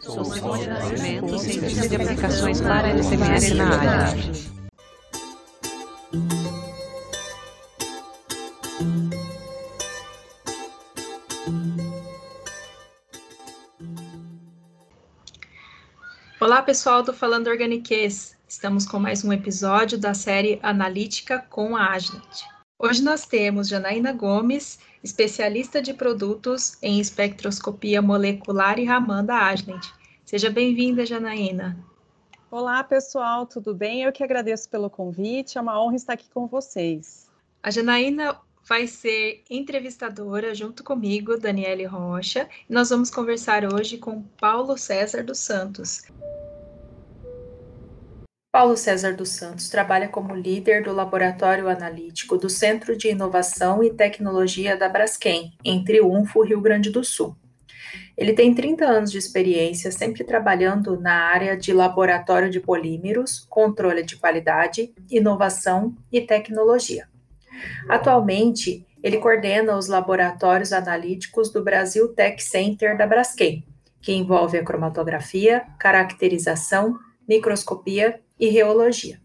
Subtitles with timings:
[0.00, 4.32] Somos Conhecimento, Ciências e Aplicações para LCMS na área.
[16.40, 18.36] Olá, pessoal do Falando Organiquez.
[18.48, 22.44] Estamos com mais um episódio da série Analítica com a Agnet.
[22.86, 29.90] Hoje nós temos Janaína Gomes, especialista de produtos em espectroscopia molecular e Raman da Agnet.
[30.22, 31.78] Seja bem-vinda, Janaína.
[32.50, 34.02] Olá, pessoal, tudo bem?
[34.02, 37.26] Eu que agradeço pelo convite, é uma honra estar aqui com vocês.
[37.62, 44.20] A Janaína vai ser entrevistadora junto comigo, Daniele Rocha, e nós vamos conversar hoje com
[44.38, 46.02] Paulo César dos Santos.
[48.54, 53.92] Paulo César dos Santos trabalha como líder do Laboratório Analítico do Centro de Inovação e
[53.92, 57.34] Tecnologia da Braskem, em Triunfo, Rio Grande do Sul.
[58.16, 64.04] Ele tem 30 anos de experiência, sempre trabalhando na área de laboratório de polímeros, controle
[64.04, 67.08] de qualidade, inovação e tecnologia.
[67.88, 73.66] Atualmente, ele coordena os laboratórios analíticos do Brasil Tech Center da Braskem,
[74.00, 76.96] que envolve a cromatografia, caracterização,
[77.28, 79.20] microscopia e reologia.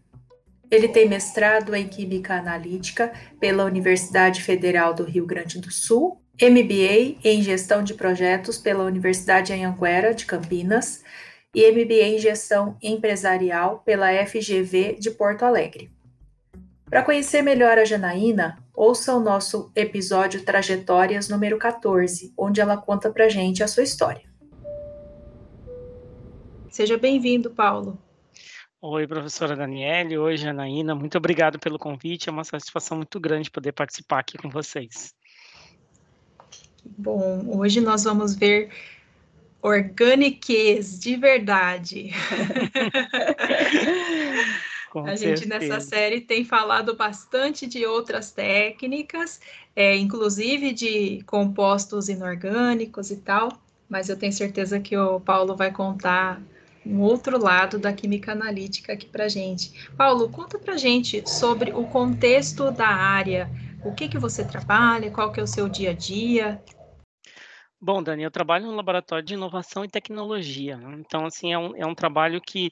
[0.70, 7.18] Ele tem mestrado em Química Analítica pela Universidade Federal do Rio Grande do Sul, MBA
[7.24, 11.02] em Gestão de Projetos pela Universidade Anhanguera de Campinas
[11.54, 15.90] e MBA em Gestão Empresarial pela FGV de Porto Alegre.
[16.88, 23.10] Para conhecer melhor a Janaína, ouça o nosso episódio Trajetórias número 14, onde ela conta
[23.10, 24.30] para gente a sua história.
[26.68, 27.98] Seja bem-vindo, Paulo.
[28.82, 30.16] Oi, professora Daniele.
[30.16, 30.94] Oi, Janaína.
[30.94, 32.30] Muito obrigado pelo convite.
[32.30, 35.14] É uma satisfação muito grande poder participar aqui com vocês.
[36.96, 38.70] Bom, hoje nós vamos ver
[39.60, 42.08] orgânicas de verdade.
[45.04, 49.42] a gente nessa série tem falado bastante de outras técnicas,
[49.76, 53.52] é, inclusive de compostos inorgânicos e tal,
[53.90, 56.40] mas eu tenho certeza que o Paulo vai contar
[56.84, 59.90] um outro lado da química analítica aqui para gente.
[59.96, 63.50] Paulo, conta para gente sobre o contexto da área.
[63.84, 65.10] O que que você trabalha?
[65.10, 66.62] Qual que é o seu dia a dia?
[67.80, 70.76] Bom, Dani, eu trabalho no laboratório de inovação e tecnologia.
[70.76, 70.96] Né?
[70.98, 72.70] Então, assim, é um, é um trabalho que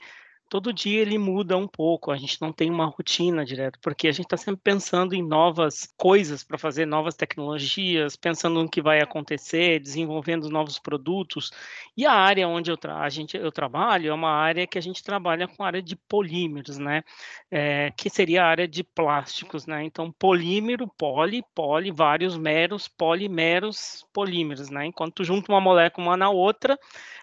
[0.48, 4.12] todo dia ele muda um pouco, a gente não tem uma rotina direto, porque a
[4.12, 9.00] gente está sempre pensando em novas coisas para fazer, novas tecnologias, pensando no que vai
[9.00, 11.50] acontecer, desenvolvendo novos produtos.
[11.96, 14.82] E a área onde eu, tra a gente, eu trabalho é uma área que a
[14.82, 17.02] gente trabalha com a área de polímeros, né?
[17.50, 19.84] É, que seria a área de plásticos, né?
[19.84, 24.86] Então, polímero, poli, poli, vários meros, polimeros, polímeros, né?
[24.86, 26.78] Enquanto tu junta uma molécula uma na outra,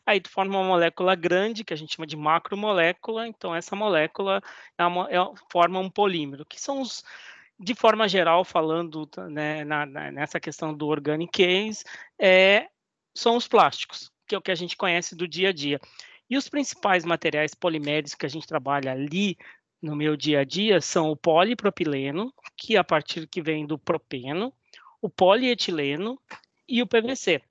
[0.05, 4.41] aí tu forma uma molécula grande, que a gente chama de macromolécula, então essa molécula
[4.77, 5.17] é uma, é,
[5.51, 7.03] forma um polímero, que são os,
[7.59, 11.83] de forma geral, falando né, na, na, nessa questão do organic case,
[12.19, 12.67] é,
[13.13, 15.79] são os plásticos, que é o que a gente conhece do dia a dia.
[16.29, 19.37] E os principais materiais poliméricos que a gente trabalha ali
[19.81, 23.77] no meu dia a dia são o polipropileno, que é a partir que vem do
[23.77, 24.51] propeno,
[25.01, 26.19] o polietileno
[26.67, 27.41] e o PVC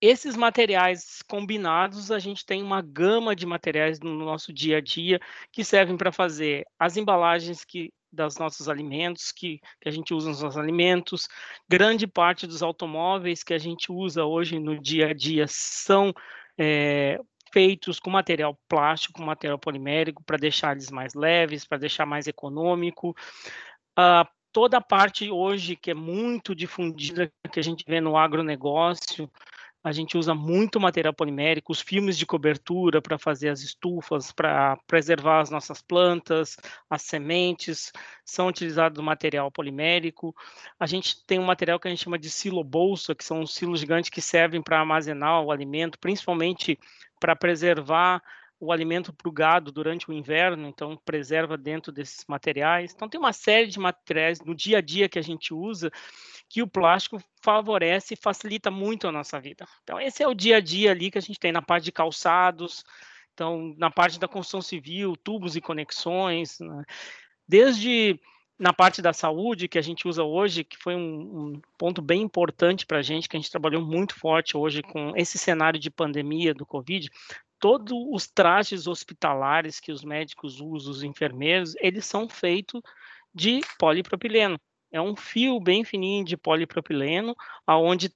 [0.00, 5.20] esses materiais combinados, a gente tem uma gama de materiais no nosso dia a dia
[5.50, 10.30] que servem para fazer as embalagens que dos nossos alimentos, que, que a gente usa
[10.30, 11.28] nos nossos alimentos.
[11.68, 16.14] Grande parte dos automóveis que a gente usa hoje no dia a dia são
[16.56, 17.20] é,
[17.52, 23.14] feitos com material plástico, material polimérico, para deixar eles mais leves, para deixar mais econômico.
[23.98, 29.30] Uh, toda a parte hoje que é muito difundida, que a gente vê no agronegócio,
[29.88, 34.76] a gente usa muito material polimérico, os filmes de cobertura para fazer as estufas, para
[34.86, 36.58] preservar as nossas plantas,
[36.90, 37.90] as sementes,
[38.22, 40.36] são utilizados material polimérico.
[40.78, 43.54] A gente tem um material que a gente chama de silo bolsa, que são os
[43.54, 46.78] silos gigantes que servem para armazenar o alimento, principalmente
[47.18, 48.22] para preservar
[48.60, 52.92] o alimento para o gado durante o inverno, então preserva dentro desses materiais.
[52.92, 55.90] Então tem uma série de materiais no dia a dia que a gente usa
[56.48, 59.66] que o plástico favorece e facilita muito a nossa vida.
[59.82, 61.92] Então, esse é o dia a dia ali que a gente tem na parte de
[61.92, 62.84] calçados,
[63.34, 66.84] então, na parte da construção civil, tubos e conexões, né?
[67.46, 68.18] desde
[68.58, 72.22] na parte da saúde que a gente usa hoje, que foi um, um ponto bem
[72.22, 75.90] importante para a gente, que a gente trabalhou muito forte hoje com esse cenário de
[75.90, 77.08] pandemia do Covid,
[77.60, 82.80] todos os trajes hospitalares que os médicos usam, os enfermeiros, eles são feitos
[83.32, 84.58] de polipropileno
[84.92, 87.34] é um fio bem fininho de polipropileno,
[87.66, 88.10] aonde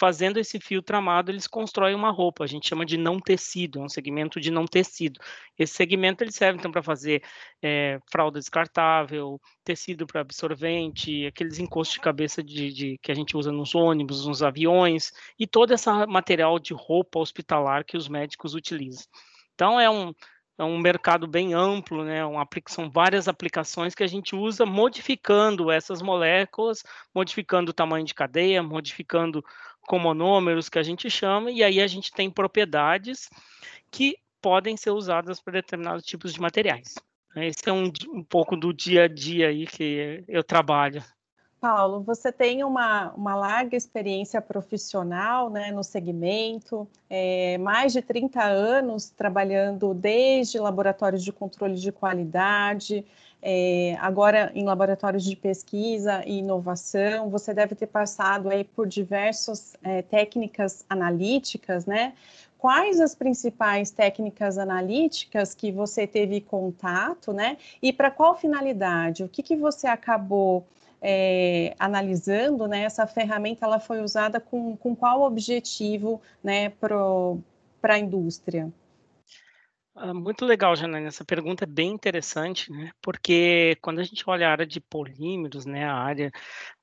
[0.00, 2.42] fazendo esse fio tramado, eles constroem uma roupa.
[2.42, 5.20] A gente chama de não tecido, é um segmento de não tecido.
[5.58, 7.22] Esse segmento ele serve então para fazer
[7.62, 13.36] é, fralda descartável, tecido para absorvente, aqueles encostos de cabeça de, de, que a gente
[13.36, 18.54] usa nos ônibus, nos aviões e todo esse material de roupa hospitalar que os médicos
[18.54, 19.04] utilizam.
[19.54, 20.14] Então é um
[20.58, 22.24] é um mercado bem amplo, né?
[22.24, 22.36] Um,
[22.68, 28.62] são várias aplicações que a gente usa modificando essas moléculas, modificando o tamanho de cadeia,
[28.62, 29.44] modificando
[29.82, 33.28] com monômeros que a gente chama, e aí a gente tem propriedades
[33.90, 36.94] que podem ser usadas para determinados tipos de materiais.
[37.36, 41.02] Esse é um, um pouco do dia a dia aí que eu trabalho.
[41.60, 48.42] Paulo, você tem uma, uma larga experiência profissional né, no segmento, é, mais de 30
[48.42, 53.04] anos trabalhando desde laboratórios de controle de qualidade,
[53.42, 57.28] é, agora em laboratórios de pesquisa e inovação.
[57.28, 62.14] Você deve ter passado aí por diversas é, técnicas analíticas, né?
[62.56, 67.58] Quais as principais técnicas analíticas que você teve contato, né?
[67.82, 69.24] E para qual finalidade?
[69.24, 70.66] O que, que você acabou
[71.00, 77.98] é, analisando, né, essa ferramenta ela foi usada com, com qual objetivo né, para a
[77.98, 78.72] indústria?
[80.02, 81.08] Ah, muito legal, Janaína.
[81.08, 82.90] Essa pergunta é bem interessante, né?
[83.02, 86.30] Porque quando a gente olha a área de polímeros, né, a área,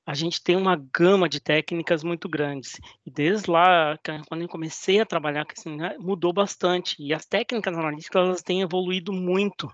[0.06, 2.78] a gente tem uma gama de técnicas muito grandes.
[3.04, 3.98] E desde lá,
[4.28, 6.94] quando eu comecei a trabalhar, assim, né, mudou bastante.
[7.02, 9.68] E as técnicas analíticas elas têm evoluído muito.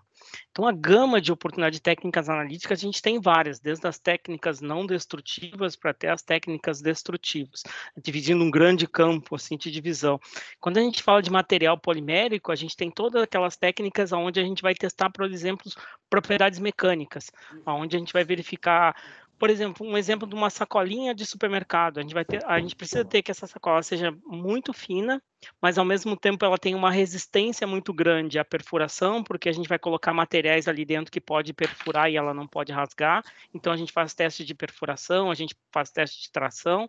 [0.51, 4.87] Então, a gama de oportunidades técnicas analíticas, a gente tem várias, desde as técnicas não
[4.87, 7.63] destrutivas para até as técnicas destrutivas,
[7.97, 10.21] dividindo um grande campo assim, de divisão.
[10.61, 14.45] Quando a gente fala de material polimérico, a gente tem todas aquelas técnicas onde a
[14.45, 15.71] gente vai testar, por exemplo,
[16.09, 17.31] propriedades mecânicas,
[17.67, 18.95] onde a gente vai verificar
[19.39, 21.99] por exemplo, um exemplo de uma sacolinha de supermercado.
[21.99, 25.23] A gente vai ter, a gente precisa ter que essa sacola seja muito fina,
[25.61, 29.69] mas ao mesmo tempo ela tem uma resistência muito grande à perfuração, porque a gente
[29.69, 33.25] vai colocar materiais ali dentro que pode perfurar e ela não pode rasgar.
[33.53, 36.89] Então a gente faz teste de perfuração, a gente faz teste de tração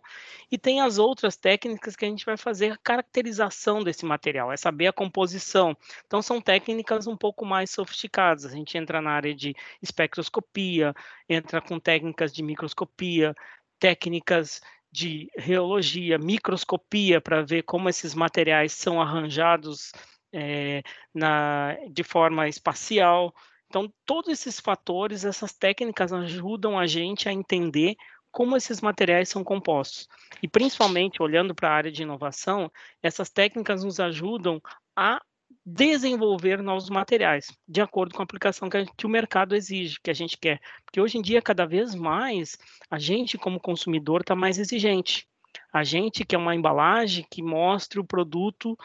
[0.50, 4.56] e tem as outras técnicas que a gente vai fazer a caracterização desse material, é
[4.56, 5.76] saber a composição.
[6.06, 8.44] Então são técnicas um pouco mais sofisticadas.
[8.44, 10.94] A gente entra na área de espectroscopia,
[11.28, 13.34] entra com técnicas de microscopia,
[13.78, 14.60] técnicas
[14.96, 19.92] de reologia, microscopia, para ver como esses materiais são arranjados
[20.32, 20.82] é,
[21.12, 23.34] na, de forma espacial.
[23.66, 27.94] Então, todos esses fatores, essas técnicas ajudam a gente a entender
[28.32, 30.08] como esses materiais são compostos.
[30.42, 32.72] E, principalmente, olhando para a área de inovação,
[33.02, 34.62] essas técnicas nos ajudam
[34.96, 35.20] a
[35.64, 40.10] desenvolver novos materiais, de acordo com a aplicação que, a, que, o mercado exige, que
[40.10, 40.60] a gente quer.
[40.84, 42.56] Porque hoje em dia, cada vez mais,
[42.88, 45.26] a gente, como consumidor, está mais exigente.
[45.72, 48.78] A gente quer uma embalagem que mostre o produto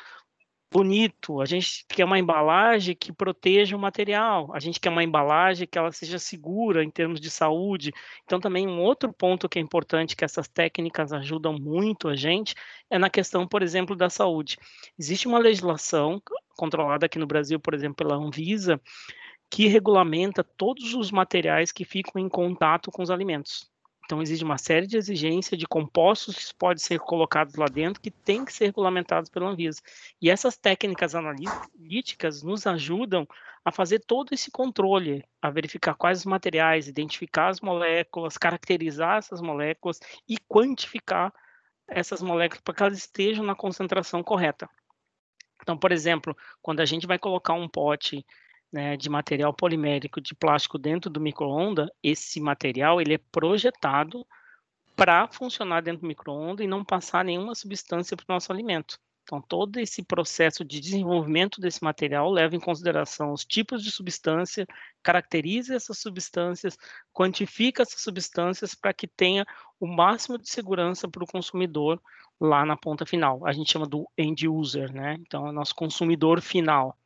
[0.72, 5.68] bonito, a gente quer uma embalagem que proteja o material, a gente quer uma embalagem
[5.68, 7.92] que ela seja segura em termos de saúde.
[8.24, 12.56] Então, também um outro ponto que é importante, que essas técnicas ajudam muito a gente,
[12.90, 14.58] é na questão, por exemplo, da saúde.
[14.98, 16.22] Existe uma legislação
[16.56, 18.80] controlada aqui no Brasil, por exemplo, pela Anvisa,
[19.50, 23.70] que regulamenta todos os materiais que ficam em contato com os alimentos.
[24.04, 28.12] Então, existe uma série de exigências de compostos que podem ser colocados lá dentro que
[28.12, 29.82] tem que ser regulamentados pela Anvisa.
[30.22, 33.28] E essas técnicas analíticas nos ajudam
[33.64, 39.40] a fazer todo esse controle, a verificar quais os materiais, identificar as moléculas, caracterizar essas
[39.40, 41.34] moléculas e quantificar
[41.88, 44.70] essas moléculas para que elas estejam na concentração correta.
[45.62, 48.26] Então, por exemplo, quando a gente vai colocar um pote
[48.72, 54.26] né, de material polimérico de plástico dentro do microondas, esse material ele é projetado
[54.96, 59.00] para funcionar dentro do microondas e não passar nenhuma substância para o nosso alimento.
[59.24, 64.68] Então, todo esse processo de desenvolvimento desse material leva em consideração os tipos de substância,
[65.02, 66.78] caracteriza essas substâncias,
[67.14, 69.46] quantifica essas substâncias para que tenha
[69.80, 72.02] o máximo de segurança para o consumidor
[72.40, 73.46] lá na ponta final.
[73.46, 75.16] A gente chama do end user, né?
[75.20, 76.98] Então, é o nosso consumidor final.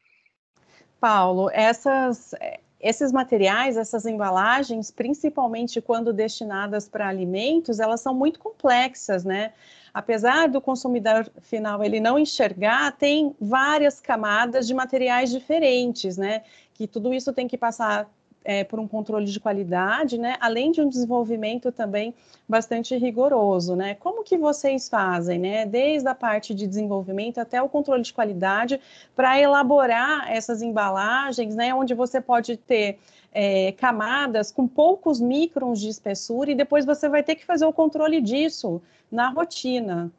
[1.06, 2.34] Paulo, essas,
[2.82, 9.54] esses materiais, essas embalagens, principalmente quando destinadas para alimentos, elas são muito complexas, né?
[9.94, 16.42] Apesar do consumidor final ele não enxergar, tem várias camadas de materiais diferentes, né?
[16.74, 18.10] Que tudo isso tem que passar
[18.46, 20.38] é, por um controle de qualidade, né?
[20.40, 22.14] Além de um desenvolvimento também
[22.48, 23.96] bastante rigoroso, né?
[23.96, 25.66] Como que vocês fazem, né?
[25.66, 28.80] Desde a parte de desenvolvimento até o controle de qualidade
[29.16, 31.74] para elaborar essas embalagens, né?
[31.74, 33.00] Onde você pode ter
[33.34, 37.74] é, camadas com poucos microns de espessura e depois você vai ter que fazer o
[37.74, 40.12] controle disso na rotina.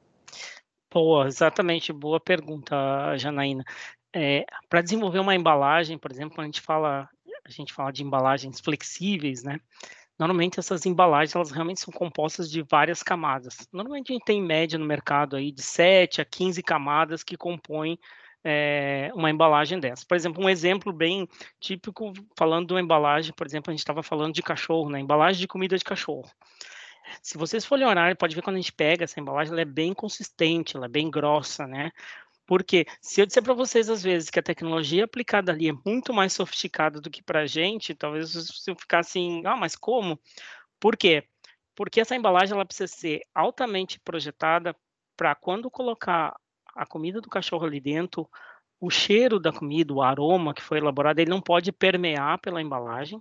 [0.93, 3.65] Boa, exatamente, boa pergunta, Janaína.
[4.15, 7.09] É, para desenvolver uma embalagem, por exemplo, a gente fala,
[7.51, 9.61] a gente fala de embalagens flexíveis, né?
[10.19, 13.69] Normalmente essas embalagens elas realmente são compostas de várias camadas.
[13.73, 17.37] Normalmente a gente tem em média no mercado aí de 7 a 15 camadas que
[17.37, 17.99] compõem
[18.43, 20.07] é, uma embalagem dessa.
[20.07, 21.29] Por exemplo, um exemplo bem
[21.61, 25.01] típico, falando de uma embalagem, por exemplo, a gente estava falando de cachorro, né?
[25.01, 26.31] Embalagem de comida de cachorro.
[27.21, 29.93] Se vocês forem olhar, pode ver quando a gente pega essa embalagem, ela é bem
[29.93, 31.91] consistente, ela é bem grossa, né?
[32.47, 36.15] Porque se eu disser para vocês às vezes que a tecnologia aplicada ali é muito
[36.15, 40.19] mais sofisticada do que para a gente, talvez você ficar assim, ah, mas como?
[40.79, 41.25] Por quê?
[41.75, 44.75] Porque essa embalagem ela precisa ser altamente projetada
[45.17, 46.35] para quando colocar
[46.75, 48.29] a comida do cachorro ali dentro,
[48.81, 53.19] o cheiro da comida, o aroma que foi elaborado, ele não pode permear pela embalagem,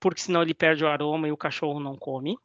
[0.00, 2.36] porque senão ele perde o aroma e o cachorro não come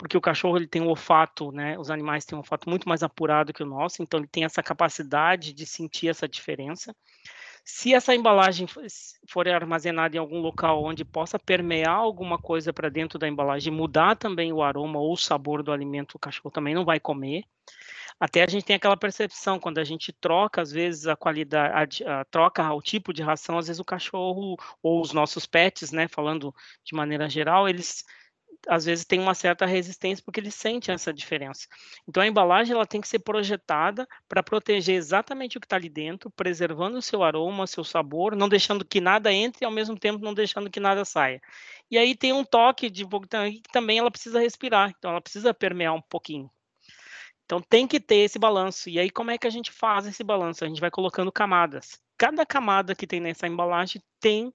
[0.00, 1.78] porque o cachorro ele tem um olfato, né?
[1.78, 4.62] Os animais têm um olfato muito mais apurado que o nosso, então ele tem essa
[4.62, 6.96] capacidade de sentir essa diferença.
[7.62, 8.66] Se essa embalagem
[9.28, 14.16] for armazenada em algum local onde possa permear alguma coisa para dentro da embalagem, mudar
[14.16, 17.44] também o aroma ou o sabor do alimento, o cachorro também não vai comer.
[18.18, 22.22] Até a gente tem aquela percepção quando a gente troca às vezes a qualidade, a,
[22.22, 26.08] a troca o tipo de ração, às vezes o cachorro ou os nossos pets, né,
[26.08, 28.02] falando de maneira geral, eles
[28.68, 31.66] às vezes tem uma certa resistência porque ele sente essa diferença.
[32.08, 35.88] Então a embalagem ela tem que ser projetada para proteger exatamente o que está ali
[35.88, 39.98] dentro, preservando o seu aroma, seu sabor, não deixando que nada entre e ao mesmo
[39.98, 41.40] tempo não deixando que nada saia.
[41.90, 45.94] E aí tem um toque de que também ela precisa respirar, então ela precisa permear
[45.94, 46.50] um pouquinho.
[47.44, 48.88] Então tem que ter esse balanço.
[48.88, 50.64] E aí como é que a gente faz esse balanço?
[50.64, 52.00] A gente vai colocando camadas.
[52.16, 54.52] Cada camada que tem nessa embalagem tem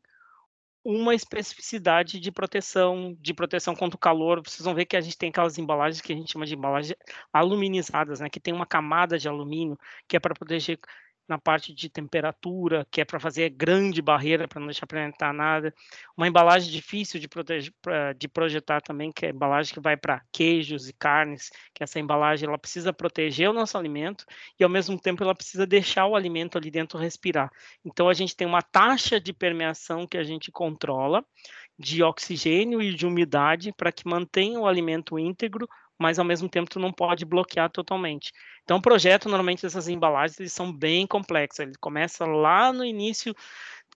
[0.86, 4.40] uma especificidade de proteção, de proteção contra o calor.
[4.46, 6.96] Vocês vão ver que a gente tem aquelas embalagens que a gente chama de embalagens
[7.34, 10.80] aluminizadas, né, que tem uma camada de alumínio que é para proteger
[11.28, 15.34] na parte de temperatura, que é para fazer grande barreira para não deixar para entrar
[15.34, 15.74] nada.
[16.16, 17.74] Uma embalagem difícil de, proteger,
[18.18, 22.00] de projetar também, que é a embalagem que vai para queijos e carnes, que essa
[22.00, 24.26] embalagem ela precisa proteger o nosso alimento
[24.60, 27.52] e ao mesmo tempo ela precisa deixar o alimento ali dentro respirar.
[27.84, 31.26] Então a gente tem uma taxa de permeação que a gente controla
[31.78, 35.68] de oxigênio e de umidade para que mantenha o alimento íntegro
[36.00, 38.32] mas ao mesmo tempo tu não pode bloquear totalmente.
[38.64, 41.60] Então, o projeto, normalmente, dessas embalagens, eles são bem complexos.
[41.60, 43.36] Ele começa lá no início,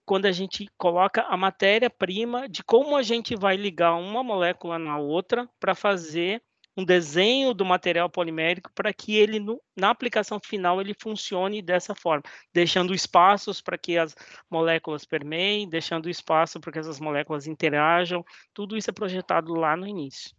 [0.04, 4.98] quando a gente coloca a matéria-prima de como a gente vai ligar uma molécula na
[4.98, 6.42] outra para fazer
[6.76, 11.94] um desenho do material polimérico para que ele, no, na aplicação final, ele funcione dessa
[11.94, 12.22] forma,
[12.54, 14.14] deixando espaços para que as
[14.50, 18.24] moléculas permeiem, deixando espaço para que essas moléculas interajam.
[18.54, 20.30] Tudo isso é projetado lá no início.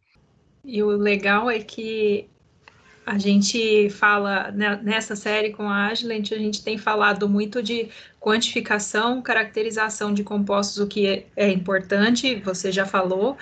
[0.63, 2.29] E o legal é que
[3.05, 7.89] a gente fala né, nessa série com a Agilent, a gente tem falado muito de
[8.19, 13.37] quantificação, caracterização de compostos, o que é, é importante, você já falou,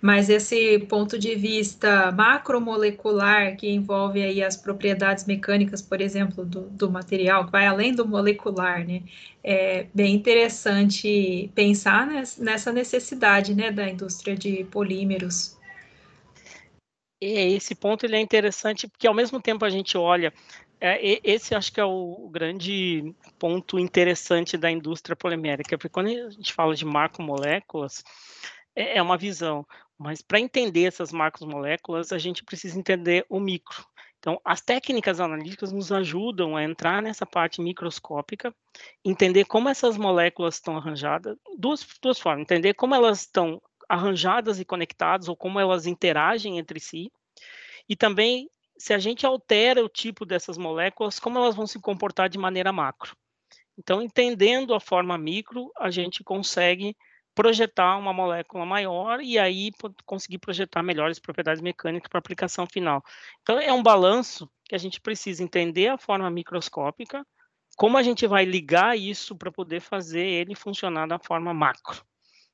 [0.00, 6.62] mas esse ponto de vista macromolecular, que envolve aí as propriedades mecânicas, por exemplo, do,
[6.62, 9.02] do material, que vai além do molecular, né?
[9.44, 15.56] É bem interessante pensar nessa necessidade, né, da indústria de polímeros
[17.24, 20.32] esse ponto ele é interessante porque ao mesmo tempo a gente olha
[20.84, 26.30] é, esse acho que é o grande ponto interessante da indústria polimérica, porque quando a
[26.30, 28.02] gente fala de macromoléculas,
[28.74, 29.64] é, é uma visão,
[29.96, 33.86] mas para entender essas macromoléculas, a gente precisa entender o micro.
[34.18, 38.52] Então, as técnicas analíticas nos ajudam a entrar nessa parte microscópica,
[39.04, 44.64] entender como essas moléculas estão arranjadas, duas, duas formas, entender como elas estão arranjadas e
[44.64, 47.12] conectadas ou como elas interagem entre si.
[47.86, 52.30] E também se a gente altera o tipo dessas moléculas, como elas vão se comportar
[52.30, 53.14] de maneira macro.
[53.78, 56.96] Então, entendendo a forma micro, a gente consegue
[57.34, 59.70] projetar uma molécula maior e aí
[60.06, 63.04] conseguir projetar melhores propriedades mecânicas para aplicação final.
[63.42, 67.26] Então, é um balanço que a gente precisa entender a forma microscópica,
[67.76, 72.02] como a gente vai ligar isso para poder fazer ele funcionar da forma macro.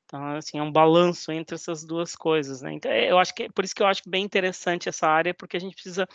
[0.08, 2.72] Então, assim, é um balanço entre essas duas coisas, né?
[2.72, 5.60] Então, eu acho que por isso que eu acho bem interessante essa área, porque a
[5.60, 6.08] gente precisa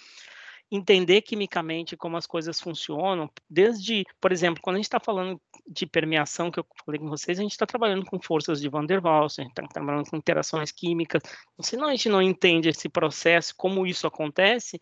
[0.72, 5.86] entender quimicamente como as coisas funcionam, desde, por exemplo, quando a gente está falando de
[5.86, 9.00] permeação, que eu falei com vocês, a gente está trabalhando com forças de Van der
[9.00, 11.22] Waals, a gente está trabalhando com interações químicas,
[11.62, 14.80] se não a gente não entende esse processo, como isso acontece,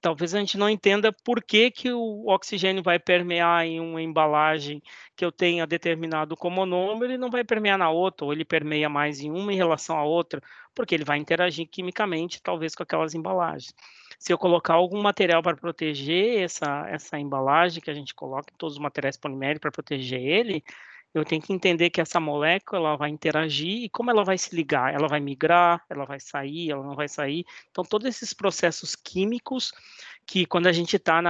[0.00, 4.82] talvez a gente não entenda por que, que o oxigênio vai permear em uma embalagem
[5.16, 8.88] que eu tenha determinado como número e não vai permear na outra, ou ele permeia
[8.88, 10.40] mais em uma em relação à outra,
[10.74, 13.74] porque ele vai interagir quimicamente, talvez, com aquelas embalagens.
[14.18, 18.74] Se eu colocar algum material para proteger essa, essa embalagem que a gente coloca, todos
[18.76, 20.62] os materiais poliméricos para proteger ele,
[21.18, 24.94] eu tenho que entender que essa molécula vai interagir e como ela vai se ligar,
[24.94, 27.44] ela vai migrar, ela vai sair, ela não vai sair.
[27.70, 29.72] Então, todos esses processos químicos
[30.26, 31.20] que quando a gente está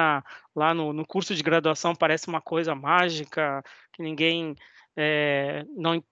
[0.55, 4.57] lá no, no, curso de graduação parece uma coisa mágica, que ninguém
[4.97, 6.03] é, não,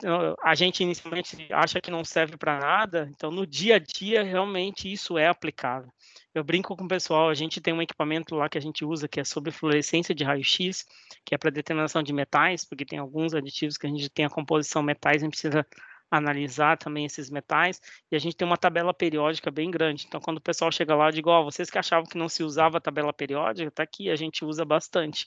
[0.44, 4.90] a gente inicialmente acha que não serve para nada, então no dia a dia realmente
[4.90, 5.90] isso é aplicável.
[6.36, 9.08] Eu brinco com o pessoal, a gente tem um equipamento lá que a gente usa
[9.08, 10.86] que é sobre fluorescência de raio-x,
[11.24, 14.28] que é para determinação de metais, porque tem alguns aditivos que a gente tem a
[14.28, 15.66] composição metais, a gente precisa
[16.10, 17.80] analisar também esses metais,
[18.12, 20.04] e a gente tem uma tabela periódica bem grande.
[20.06, 22.28] Então, quando o pessoal chega lá, eu digo, ó, oh, vocês que achavam que não
[22.28, 25.26] se usava a tabela periódica, tá aqui, a gente usa bastante.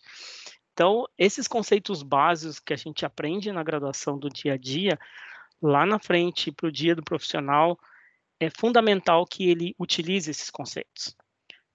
[0.74, 5.00] Então, esses conceitos básicos que a gente aprende na graduação do dia a dia,
[5.60, 7.80] lá na frente, para o dia do profissional,
[8.40, 11.16] é fundamental que ele utilize esses conceitos,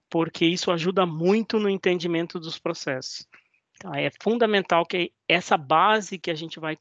[0.09, 3.27] porque isso ajuda muito no entendimento dos processos.
[3.75, 6.77] Então, é fundamental que essa base que a gente vai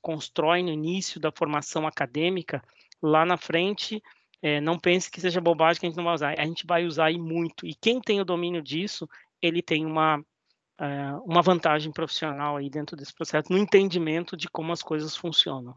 [0.00, 2.62] constrói no início da formação acadêmica,
[3.02, 4.00] lá na frente,
[4.40, 6.38] é, não pense que seja bobagem que a gente não vai usar.
[6.38, 7.66] A gente vai usar e muito.
[7.66, 9.08] E quem tem o domínio disso,
[9.40, 10.24] ele tem uma
[10.80, 15.76] é, uma vantagem profissional aí dentro desse processo, no entendimento de como as coisas funcionam.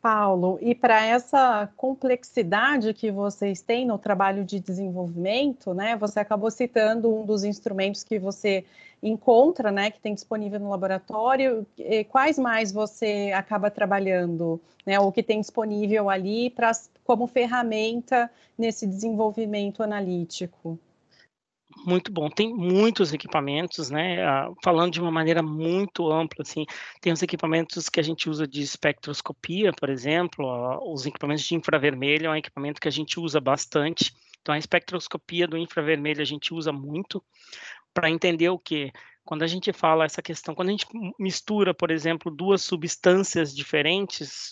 [0.00, 5.94] Paulo, e para essa complexidade que vocês têm no trabalho de desenvolvimento, né?
[5.96, 8.64] Você acabou citando um dos instrumentos que você
[9.02, 11.66] encontra, né, que tem disponível no laboratório.
[12.10, 14.98] Quais mais você acaba trabalhando, né?
[15.00, 16.72] Ou que tem disponível ali para
[17.04, 20.78] como ferramenta nesse desenvolvimento analítico?
[21.76, 22.28] Muito bom.
[22.28, 24.22] Tem muitos equipamentos, né?
[24.24, 26.66] Ah, falando de uma maneira muito ampla, assim,
[27.00, 30.44] tem os equipamentos que a gente usa de espectroscopia, por exemplo,
[30.92, 34.12] os equipamentos de infravermelho é um equipamento que a gente usa bastante.
[34.40, 37.22] Então, a espectroscopia do infravermelho a gente usa muito
[37.94, 38.92] para entender o que
[39.24, 40.86] quando a gente fala essa questão, quando a gente
[41.18, 44.50] mistura, por exemplo, duas substâncias diferentes,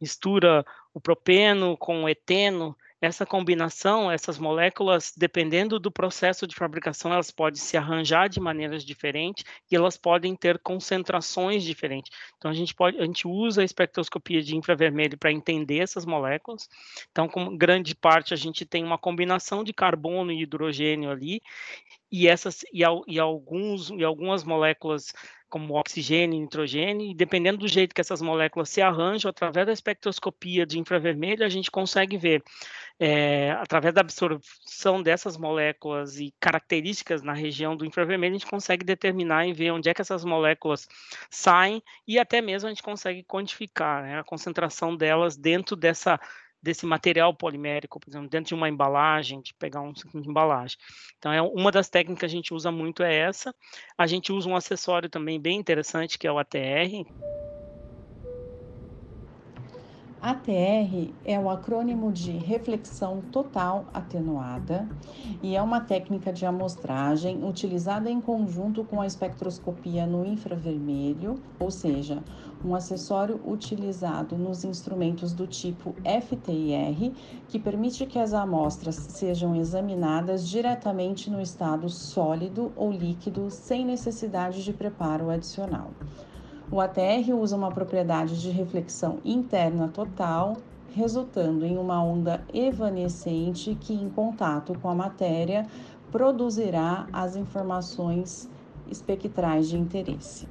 [0.00, 7.12] mistura o propeno com o eteno, essa combinação, essas moléculas, dependendo do processo de fabricação,
[7.12, 12.10] elas podem se arranjar de maneiras diferentes e elas podem ter concentrações diferentes.
[12.36, 16.68] Então a gente pode, a gente usa a espectroscopia de infravermelho para entender essas moléculas.
[17.10, 21.40] Então, com grande parte a gente tem uma combinação de carbono e hidrogênio ali
[22.10, 25.12] e essas e, e alguns e algumas moléculas
[25.48, 30.66] como oxigênio nitrogênio, e dependendo do jeito que essas moléculas se arranjam, através da espectroscopia
[30.66, 32.42] de infravermelho, a gente consegue ver,
[33.00, 38.84] é, através da absorção dessas moléculas e características na região do infravermelho, a gente consegue
[38.84, 40.86] determinar e ver onde é que essas moléculas
[41.30, 46.20] saem, e até mesmo a gente consegue quantificar né, a concentração delas dentro dessa
[46.62, 50.76] desse material polimérico, por exemplo, dentro de uma embalagem, de pegar um de embalagem.
[51.18, 53.54] Então, é uma das técnicas que a gente usa muito é essa.
[53.96, 57.06] A gente usa um acessório também bem interessante, que é o ATR.
[60.20, 64.88] ATR é o acrônimo de reflexão total atenuada
[65.40, 71.70] e é uma técnica de amostragem utilizada em conjunto com a espectroscopia no infravermelho, ou
[71.70, 72.20] seja,
[72.64, 77.12] um acessório utilizado nos instrumentos do tipo FTIR,
[77.46, 84.64] que permite que as amostras sejam examinadas diretamente no estado sólido ou líquido sem necessidade
[84.64, 85.92] de preparo adicional.
[86.70, 90.58] O ATR usa uma propriedade de reflexão interna total,
[90.94, 95.66] resultando em uma onda evanescente que, em contato com a matéria,
[96.12, 98.48] produzirá as informações
[98.90, 100.46] espectrais de interesse.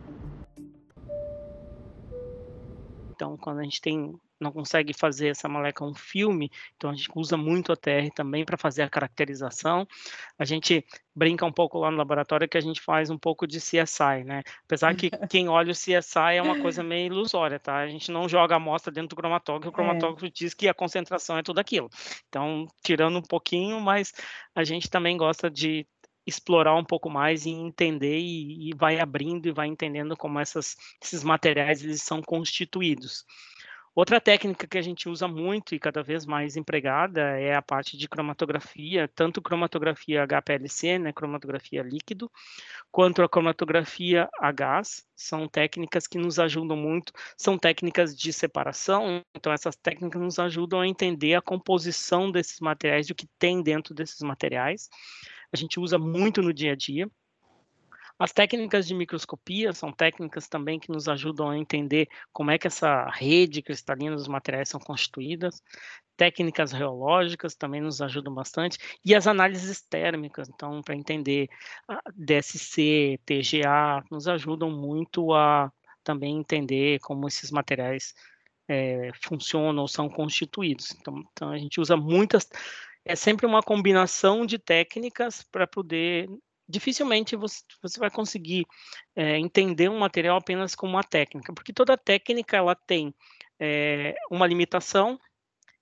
[3.12, 7.10] Então, quando a gente tem não consegue fazer essa molécula um filme, então a gente
[7.16, 9.88] usa muito a TR também para fazer a caracterização.
[10.38, 13.58] A gente brinca um pouco lá no laboratório que a gente faz um pouco de
[13.58, 14.44] CSI, né?
[14.66, 17.78] Apesar que quem olha o CSI é uma coisa meio ilusória, tá?
[17.78, 20.30] A gente não joga a amostra dentro do cromatógrafo, o cromatógrafo é.
[20.30, 21.90] diz que a concentração é tudo aquilo.
[22.30, 24.14] Então, tirando um pouquinho, mas
[24.54, 25.88] a gente também gosta de
[26.28, 30.76] explorar um pouco mais e entender e, e vai abrindo e vai entendendo como essas,
[31.02, 33.26] esses materiais eles são constituídos.
[33.98, 37.98] Outra técnica que a gente usa muito e cada vez mais empregada é a parte
[37.98, 42.32] de cromatografia, tanto cromatografia HPLC, né, cromatografia líquido,
[42.92, 45.04] quanto a cromatografia a gás.
[45.16, 50.82] São técnicas que nos ajudam muito, são técnicas de separação, então essas técnicas nos ajudam
[50.82, 54.90] a entender a composição desses materiais e o que tem dentro desses materiais.
[55.52, 57.10] A gente usa muito no dia a dia.
[58.20, 62.66] As técnicas de microscopia são técnicas também que nos ajudam a entender como é que
[62.66, 65.62] essa rede cristalina dos materiais são constituídas.
[66.16, 68.80] Técnicas reológicas também nos ajudam bastante.
[69.06, 71.48] E as análises térmicas, então, para entender
[72.16, 75.72] DSC, TGA, nos ajudam muito a
[76.04, 78.16] também entender como esses materiais
[78.68, 80.92] é, funcionam ou são constituídos.
[81.00, 82.50] Então, então, a gente usa muitas.
[83.06, 86.28] É sempre uma combinação de técnicas para poder
[86.68, 88.66] dificilmente você, você vai conseguir
[89.16, 93.14] é, entender um material apenas com uma técnica, porque toda técnica ela tem
[93.60, 95.20] é, uma limitação,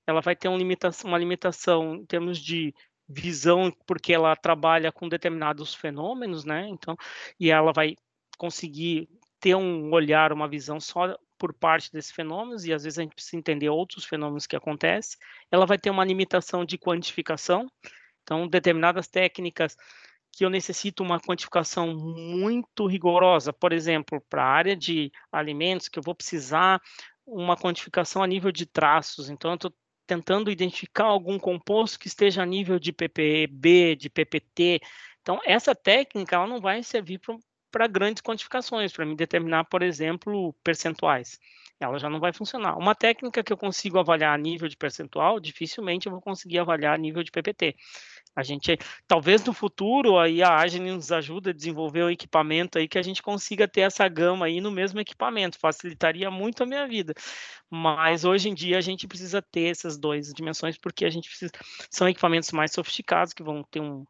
[0.07, 2.73] ela vai ter um limitação, uma limitação em termos de
[3.07, 6.67] visão, porque ela trabalha com determinados fenômenos, né?
[6.69, 6.95] Então,
[7.39, 7.95] e ela vai
[8.37, 9.07] conseguir
[9.39, 13.13] ter um olhar, uma visão só por parte desses fenômenos, e às vezes a gente
[13.13, 15.17] precisa entender outros fenômenos que acontecem.
[15.51, 17.69] Ela vai ter uma limitação de quantificação,
[18.23, 19.75] então determinadas técnicas
[20.35, 25.97] que eu necessito uma quantificação muito rigorosa, por exemplo, para a área de alimentos, que
[25.97, 26.81] eu vou precisar
[27.25, 29.29] uma quantificação a nível de traços.
[29.29, 29.73] Então, eu estou
[30.05, 34.81] tentando identificar algum composto que esteja a nível de ppb, de PPT.
[35.21, 37.21] Então, essa técnica ela não vai servir
[37.71, 41.39] para grandes quantificações, para me determinar, por exemplo, percentuais.
[41.79, 42.77] Ela já não vai funcionar.
[42.77, 46.93] Uma técnica que eu consigo avaliar a nível de percentual, dificilmente eu vou conseguir avaliar
[46.93, 47.75] a nível de PPT.
[48.35, 52.87] A gente, talvez no futuro, aí a Agile nos ajuda a desenvolver o equipamento aí
[52.87, 56.87] que a gente consiga ter essa gama aí no mesmo equipamento, facilitaria muito a minha
[56.87, 57.13] vida.
[57.69, 61.51] Mas hoje em dia a gente precisa ter essas duas dimensões porque a gente precisa,
[61.89, 64.03] são equipamentos mais sofisticados que vão ter um,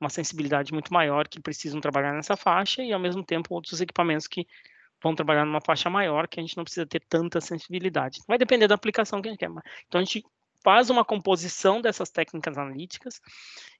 [0.00, 4.26] uma sensibilidade muito maior, que precisam trabalhar nessa faixa e ao mesmo tempo outros equipamentos
[4.26, 4.46] que
[5.02, 8.20] vão trabalhar numa faixa maior que a gente não precisa ter tanta sensibilidade.
[8.26, 9.50] Vai depender da aplicação que a gente quer.
[9.86, 10.24] Então a gente
[10.64, 13.20] faz uma composição dessas técnicas analíticas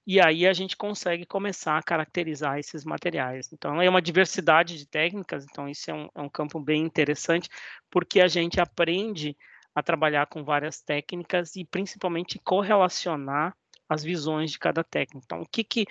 [0.06, 3.50] e aí a gente consegue começar a caracterizar esses materiais.
[3.50, 7.48] Então, é uma diversidade de técnicas, então isso é um, é um campo bem interessante,
[7.90, 9.34] porque a gente aprende
[9.74, 13.56] a trabalhar com várias técnicas e principalmente correlacionar
[13.88, 15.24] as visões de cada técnica.
[15.24, 15.86] Então, o que, que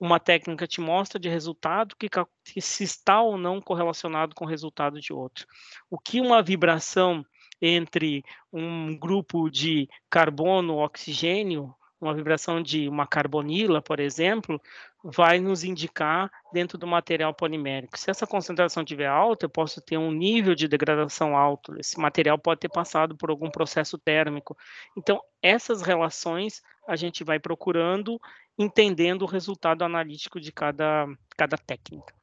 [0.00, 2.08] uma técnica te mostra de resultado, que,
[2.44, 5.44] que se está ou não correlacionado com o resultado de outro.
[5.90, 7.26] O que uma vibração
[7.60, 14.60] entre um grupo de carbono, oxigênio, uma vibração de uma carbonila, por exemplo,
[15.02, 17.98] vai nos indicar dentro do material polimérico.
[17.98, 21.78] Se essa concentração estiver alta, eu posso ter um nível de degradação alto.
[21.78, 24.56] Esse material pode ter passado por algum processo térmico.
[24.96, 28.20] Então, essas relações a gente vai procurando,
[28.56, 32.17] entendendo o resultado analítico de cada, cada técnica.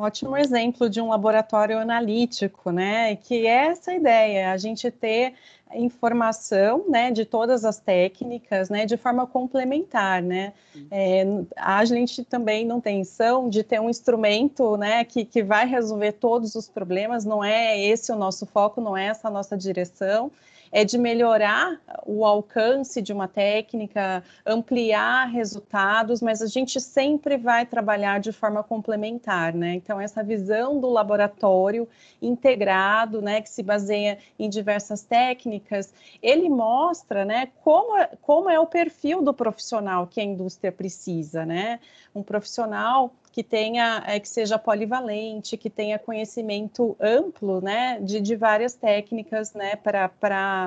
[0.00, 3.16] Ótimo exemplo de um laboratório analítico, né?
[3.16, 5.34] Que é essa ideia, a gente ter
[5.74, 10.54] informação, né, de todas as técnicas, né, de forma complementar, né?
[10.90, 15.66] É, a gente também não tem intenção de ter um instrumento, né, que, que vai
[15.66, 17.24] resolver todos os problemas.
[17.24, 20.30] Não é esse o nosso foco, não é essa a nossa direção
[20.70, 27.66] é de melhorar o alcance de uma técnica, ampliar resultados, mas a gente sempre vai
[27.66, 29.74] trabalhar de forma complementar, né?
[29.74, 31.88] Então, essa visão do laboratório
[32.20, 38.58] integrado, né, que se baseia em diversas técnicas, ele mostra, né, como, é, como é
[38.58, 41.80] o perfil do profissional que a indústria precisa, né?
[42.14, 48.34] Um profissional que tenha, é, que seja polivalente, que tenha conhecimento amplo, né, de, de
[48.34, 50.10] várias técnicas, né, para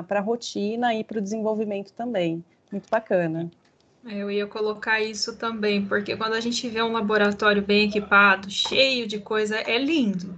[0.09, 2.41] a rotina e para o desenvolvimento também.
[2.71, 3.51] Muito bacana.
[4.05, 9.05] Eu ia colocar isso também, porque quando a gente vê um laboratório bem equipado, cheio
[9.05, 10.33] de coisa, é lindo.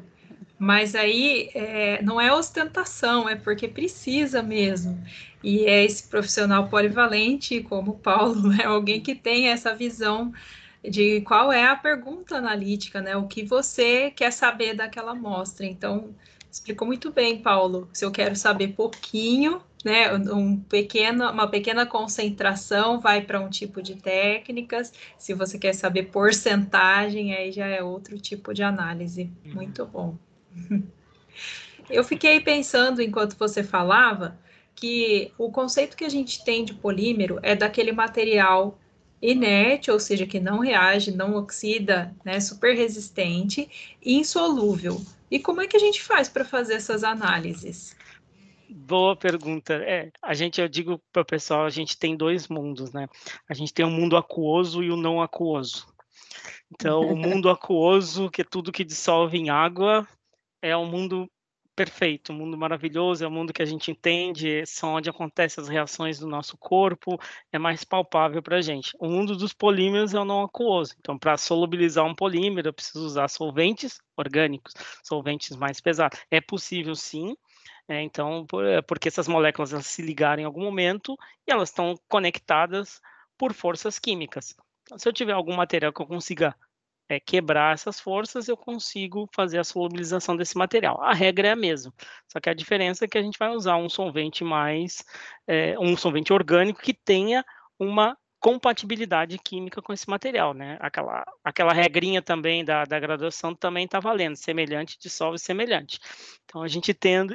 [0.57, 4.99] Mas aí é, não é ostentação, é porque precisa mesmo.
[5.43, 10.33] E é esse profissional polivalente, como o Paulo, é alguém que tem essa visão
[10.83, 13.15] de qual é a pergunta analítica, né?
[13.15, 15.65] O que você quer saber daquela amostra.
[15.65, 16.13] Então,
[16.51, 17.89] explicou muito bem, Paulo.
[17.93, 23.81] Se eu quero saber pouquinho, né, um pequeno, uma pequena concentração vai para um tipo
[23.81, 24.93] de técnicas.
[25.17, 29.31] Se você quer saber porcentagem, aí já é outro tipo de análise.
[29.45, 29.53] Uhum.
[29.53, 30.17] Muito bom.
[31.89, 34.39] Eu fiquei pensando enquanto você falava
[34.73, 38.79] que o conceito que a gente tem de polímero é daquele material
[39.23, 45.01] inerte, ou seja, que não reage, não oxida, né, super resistente e insolúvel.
[45.31, 47.95] E como é que a gente faz para fazer essas análises?
[48.69, 49.75] Boa pergunta.
[49.75, 53.07] É, a gente, eu digo para o pessoal, a gente tem dois mundos, né?
[53.47, 55.87] A gente tem o um mundo aquoso e o não aquoso.
[56.69, 60.05] Então, o mundo aquoso, que é tudo que dissolve em água,
[60.61, 61.29] é um mundo
[61.75, 65.67] perfeito, um mundo maravilhoso, é um mundo que a gente entende, são onde acontecem as
[65.67, 67.19] reações do nosso corpo,
[67.51, 68.95] é mais palpável para a gente.
[68.99, 70.95] O mundo dos polímeros é o não aquoso.
[70.99, 76.19] Então, para solubilizar um polímero, eu preciso usar solventes orgânicos, solventes mais pesados.
[76.29, 77.35] É possível, sim,
[77.87, 81.69] é, então, por, é, porque essas moléculas elas se ligaram em algum momento e elas
[81.69, 83.01] estão conectadas
[83.37, 84.55] por forças químicas.
[84.83, 86.55] Então, se eu tiver algum material que eu consiga
[87.15, 91.01] é, quebrar essas forças, eu consigo fazer a solubilização desse material.
[91.01, 91.93] A regra é a mesma,
[92.31, 95.03] só que a diferença é que a gente vai usar um solvente mais,
[95.47, 97.43] é, um solvente orgânico que tenha
[97.79, 100.77] uma compatibilidade química com esse material, né?
[100.81, 105.97] Aquela, aquela regrinha também da, da graduação também está valendo, semelhante dissolve semelhante.
[106.43, 107.33] Então a gente tendo,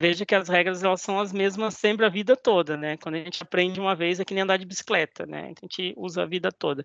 [0.00, 2.96] veja que as regras elas são as mesmas sempre a vida toda, né?
[2.96, 5.52] Quando a gente aprende uma vez é que nem andar de bicicleta, né?
[5.54, 6.82] A gente usa a vida toda.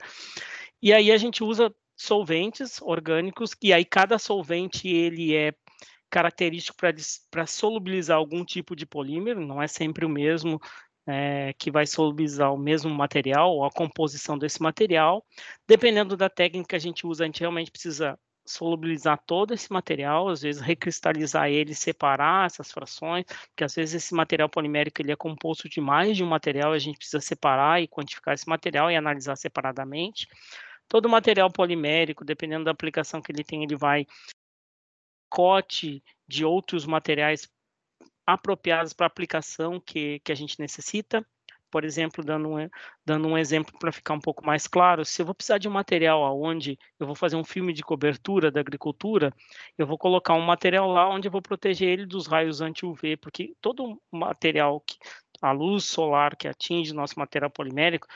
[0.81, 5.53] E aí a gente usa solventes orgânicos e aí cada solvente ele é
[6.09, 6.77] característico
[7.29, 10.61] para solubilizar algum tipo de polímero, não é sempre o mesmo
[11.07, 15.25] é, que vai solubilizar o mesmo material ou a composição desse material.
[15.67, 20.29] Dependendo da técnica que a gente usa, a gente realmente precisa solubilizar todo esse material,
[20.29, 25.15] às vezes recristalizar ele, separar essas frações, porque às vezes esse material polimérico ele é
[25.15, 28.95] composto de mais de um material, a gente precisa separar e quantificar esse material e
[28.95, 30.27] analisar separadamente.
[30.87, 34.05] Todo material polimérico, dependendo da aplicação que ele tem, ele vai
[35.29, 37.49] cote de outros materiais
[38.25, 41.25] apropriados para a aplicação que, que a gente necessita.
[41.69, 42.69] Por exemplo, dando um,
[43.05, 45.71] dando um exemplo para ficar um pouco mais claro, se eu vou precisar de um
[45.71, 49.33] material onde eu vou fazer um filme de cobertura da agricultura,
[49.77, 53.53] eu vou colocar um material lá onde eu vou proteger ele dos raios anti-UV, porque
[53.59, 54.97] todo material, que,
[55.41, 58.07] a luz solar que atinge nosso material polimérico,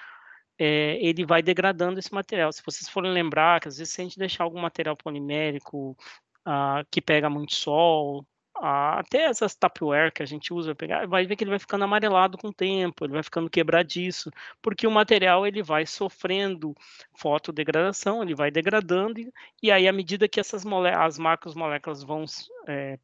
[0.59, 2.51] é, ele vai degradando esse material.
[2.51, 5.97] Se vocês forem lembrar que às vezes se a gente deixar algum material polimérico
[6.45, 8.25] ah, que pega muito sol,
[8.61, 12.37] até essas Tupperware que a gente usa, pegar, vai ver que ele vai ficando amarelado
[12.37, 14.29] com o tempo, ele vai ficando quebradiço,
[14.61, 16.75] porque o material ele vai sofrendo
[17.15, 19.31] fotodegradação, ele vai degradando, e,
[19.63, 20.65] e aí à medida que essas
[20.97, 22.25] as macromoléculas vão
[22.67, 22.99] é,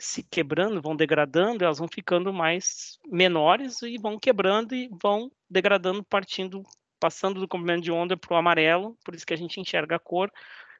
[0.00, 6.02] se quebrando, vão degradando, elas vão ficando mais menores e vão quebrando e vão degradando,
[6.02, 6.62] partindo,
[6.98, 9.98] passando do comprimento de onda para o amarelo, por isso que a gente enxerga a
[9.98, 10.32] cor,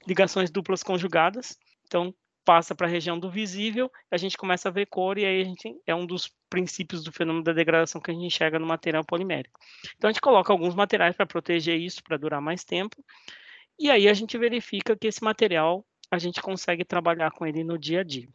[0.07, 1.59] ligações duplas conjugadas.
[1.87, 5.43] Então, passa para a região do visível, a gente começa a ver cor e aí
[5.43, 8.67] a gente é um dos princípios do fenômeno da degradação que a gente enxerga no
[8.67, 9.61] material polimérico.
[9.97, 12.97] Então a gente coloca alguns materiais para proteger isso, para durar mais tempo,
[13.79, 17.79] e aí a gente verifica que esse material a gente consegue trabalhar com ele no
[17.79, 18.29] dia a dia.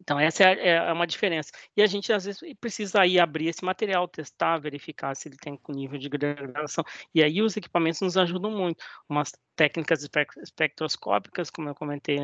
[0.00, 1.52] Então, essa é, é, é, uma diferença.
[1.76, 5.58] E a gente, às vezes, precisa aí abrir esse material, testar, verificar se ele tem
[5.68, 6.82] nível de degradação.
[7.14, 8.82] E aí os equipamentos nos ajudam muito.
[9.08, 10.08] Umas técnicas
[10.42, 12.18] espectroscópicas, como eu comentei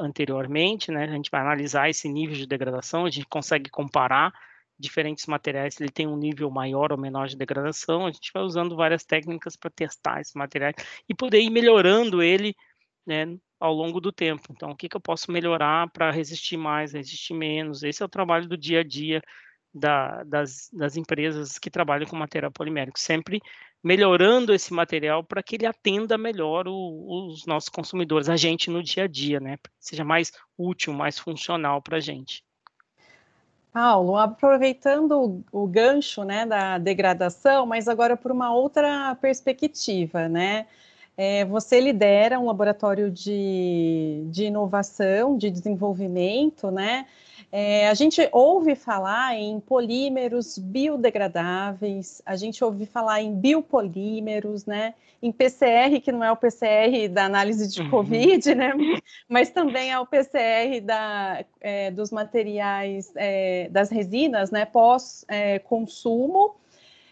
[0.00, 1.04] anteriormente, né?
[1.04, 4.32] A gente vai analisar esse nível de degradação, a gente consegue comparar
[4.78, 8.42] diferentes materiais, se ele tem um nível maior ou menor de degradação, a gente vai
[8.42, 10.74] usando várias técnicas para testar esses materiais
[11.08, 12.54] e poder ir melhorando ele
[13.06, 14.48] né, ao longo do tempo.
[14.50, 17.82] Então, o que, que eu posso melhorar para resistir mais, resistir menos?
[17.82, 19.22] Esse é o trabalho do dia a dia
[19.72, 23.40] da, das, das empresas que trabalham com material polimérico, sempre
[23.82, 28.82] melhorando esse material para que ele atenda melhor o, os nossos consumidores, a gente no
[28.82, 29.58] dia a dia, né?
[29.78, 32.42] Seja mais útil, mais funcional para a gente.
[33.72, 40.66] Paulo, aproveitando o, gancho né, da degradação, mas agora por uma outra perspectiva, né?
[41.16, 47.06] É, você lidera um laboratório de, de inovação, de desenvolvimento, né?
[47.50, 54.94] É, a gente ouve falar em polímeros biodegradáveis, a gente ouve falar em biopolímeros, né?
[55.22, 57.90] Em PCR, que não é o PCR da análise de uhum.
[57.90, 58.74] Covid, né?
[59.26, 64.66] Mas também é o PCR da, é, dos materiais, é, das resinas, né?
[64.66, 66.56] Pós-consumo.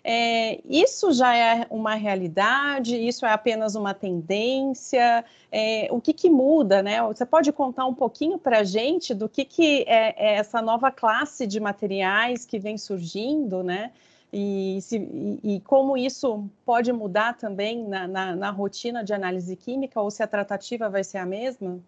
[0.06, 2.94] É, isso já é uma realidade?
[2.94, 5.24] Isso é apenas uma tendência?
[5.50, 7.02] É, o que, que muda, né?
[7.04, 10.90] Você pode contar um pouquinho para a gente do que, que é, é, essa nova
[10.90, 13.92] classe de materiais que vem surgindo, né?
[14.30, 19.56] E, se, e, e como isso pode mudar também na, na, na rotina de análise
[19.56, 21.80] química, ou se a tratativa vai ser a mesma?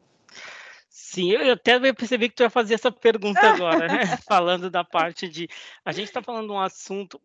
[0.88, 4.16] Sim, eu até percebi que tu ia fazer essa pergunta agora, né?
[4.26, 5.48] falando da parte de.
[5.84, 7.20] A gente está falando de um assunto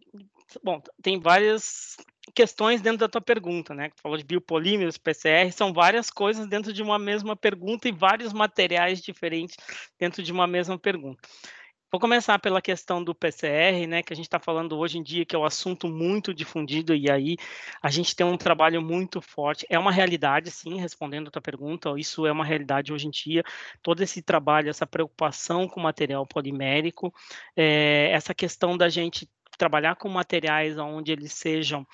[0.63, 1.97] Bom, tem várias
[2.33, 3.89] questões dentro da tua pergunta, né?
[3.89, 8.33] Tu falou de biopolímeros, PCR, são várias coisas dentro de uma mesma pergunta e vários
[8.33, 9.55] materiais diferentes
[9.99, 11.27] dentro de uma mesma pergunta.
[11.91, 15.25] Vou começar pela questão do PCR, né, que a gente está falando hoje em dia,
[15.25, 17.35] que é um assunto muito difundido, e aí
[17.81, 19.65] a gente tem um trabalho muito forte.
[19.69, 23.43] É uma realidade, sim, respondendo a tua pergunta, isso é uma realidade hoje em dia.
[23.81, 27.13] Todo esse trabalho, essa preocupação com material polimérico,
[27.57, 31.85] é, essa questão da gente trabalhar com materiais onde eles sejam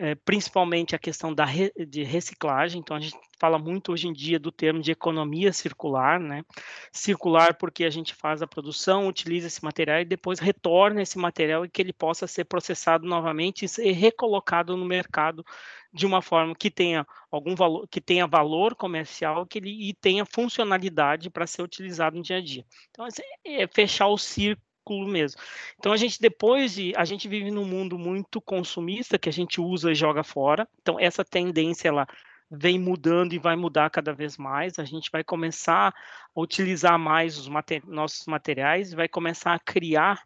[0.00, 2.80] é, principalmente a questão da re, de reciclagem.
[2.80, 6.42] Então, a gente fala muito hoje em dia do termo de economia circular, né?
[6.90, 11.66] Circular porque a gente faz a produção, utiliza esse material e depois retorna esse material
[11.66, 15.44] e que ele possa ser processado novamente e ser recolocado no mercado
[15.92, 20.24] de uma forma que tenha algum valor, que tenha valor comercial, que ele e tenha
[20.24, 22.64] funcionalidade para ser utilizado no dia a dia.
[22.90, 23.06] Então,
[23.44, 24.69] é fechar o círculo
[25.06, 25.40] mesmo.
[25.78, 29.60] Então a gente depois de a gente vive num mundo muito consumista que a gente
[29.60, 30.68] usa e joga fora.
[30.80, 32.06] Então essa tendência ela
[32.50, 34.78] vem mudando e vai mudar cada vez mais.
[34.78, 35.94] A gente vai começar
[36.34, 40.22] a utilizar mais os mater nossos materiais, vai começar a criar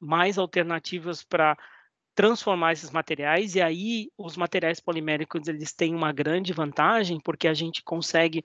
[0.00, 1.56] mais alternativas para
[2.14, 7.54] transformar esses materiais e aí os materiais poliméricos eles têm uma grande vantagem porque a
[7.54, 8.42] gente consegue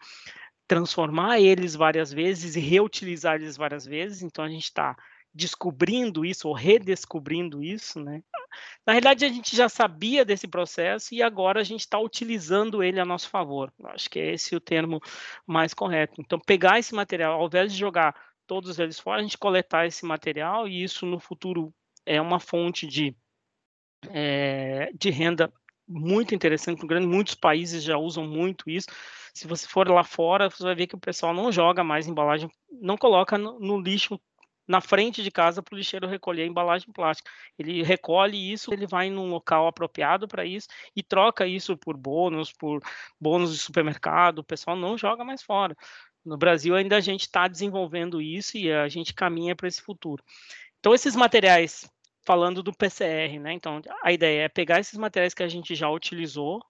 [0.67, 4.21] transformar eles várias vezes e reutilizar eles várias vezes.
[4.21, 4.95] Então a gente está
[5.33, 8.21] descobrindo isso ou redescobrindo isso, né?
[8.85, 12.99] Na realidade, a gente já sabia desse processo e agora a gente está utilizando ele
[12.99, 13.73] a nosso favor.
[13.85, 15.01] Acho que é esse o termo
[15.45, 16.21] mais correto.
[16.21, 18.15] Então, pegar esse material, ao invés de jogar
[18.45, 21.73] todos eles fora, a gente coletar esse material e isso no futuro
[22.05, 23.15] é uma fonte de,
[24.09, 25.51] é, de renda
[25.87, 28.87] muito interessante, grande, muitos países já usam muito isso.
[29.33, 32.49] Se você for lá fora, você vai ver que o pessoal não joga mais embalagem,
[32.71, 34.19] não coloca no, no lixo
[34.67, 37.29] na frente de casa para o lixeiro recolher a embalagem plástica.
[37.57, 42.51] Ele recolhe isso, ele vai num local apropriado para isso e troca isso por bônus,
[42.51, 42.81] por
[43.19, 44.39] bônus de supermercado.
[44.39, 45.75] O pessoal não joga mais fora.
[46.23, 50.23] No Brasil ainda a gente está desenvolvendo isso e a gente caminha para esse futuro.
[50.79, 51.89] Então esses materiais,
[52.25, 53.53] falando do PCR, né?
[53.53, 56.63] Então a ideia é pegar esses materiais que a gente já utilizou.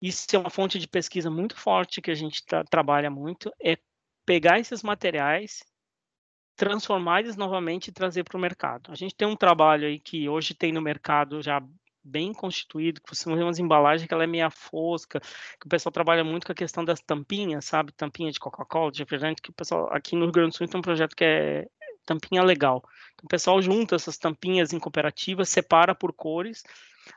[0.00, 3.78] Isso é uma fonte de pesquisa muito forte que a gente tá, trabalha muito, é
[4.26, 5.62] pegar esses materiais
[6.56, 8.90] transformar eles novamente e trazer para o mercado.
[8.92, 11.62] A gente tem um trabalho aí que hoje tem no mercado já
[12.04, 15.92] bem constituído, que você vê umas embalagens que ela é meia fosca, que o pessoal
[15.92, 17.92] trabalha muito com a questão das tampinhas, sabe?
[17.92, 20.78] Tampinha de Coca-Cola, de refrigerante, que o pessoal aqui no Rio Grande do Sul tem
[20.78, 21.68] um projeto que é
[22.04, 22.82] tampinha legal.
[23.14, 26.64] Então, o pessoal junta essas tampinhas em cooperativas, separa por cores,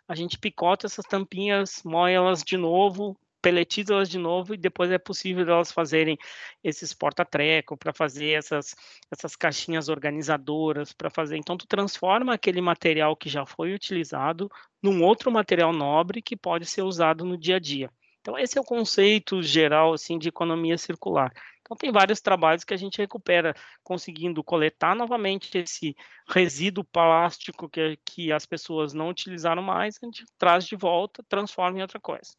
[0.08, 4.90] a gente picota essas tampinhas, moe elas de novo, peletiza elas de novo e depois
[4.90, 6.18] é possível elas fazerem
[6.64, 8.76] esses porta-treco para fazer essas,
[9.12, 11.38] essas caixinhas organizadoras para fazer.
[11.38, 14.50] Então tu transforma aquele material que já foi utilizado
[14.82, 17.92] num outro material nobre que pode ser usado no dia a dia.
[18.20, 21.32] Então esse é o conceito geral assim de economia circular.
[21.62, 23.54] Então tem vários trabalhos que a gente recupera
[23.84, 25.96] conseguindo coletar novamente esse
[26.28, 31.78] resíduo plástico que, que as pessoas não utilizaram mais, a gente traz de volta, transforma
[31.78, 32.34] em outra coisa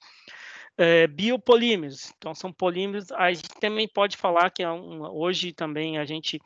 [0.76, 2.12] é, biopolímeros.
[2.16, 3.10] Então, são polímeros.
[3.12, 6.40] A gente também pode falar que é um, hoje também a gente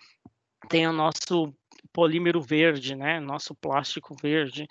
[0.68, 1.54] tem o nosso
[1.92, 3.18] polímero verde, né?
[3.20, 4.68] Nosso plástico verde,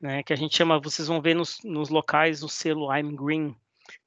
[0.00, 0.22] né?
[0.22, 3.56] Que a gente chama, vocês vão ver nos, nos locais o selo I'm Green.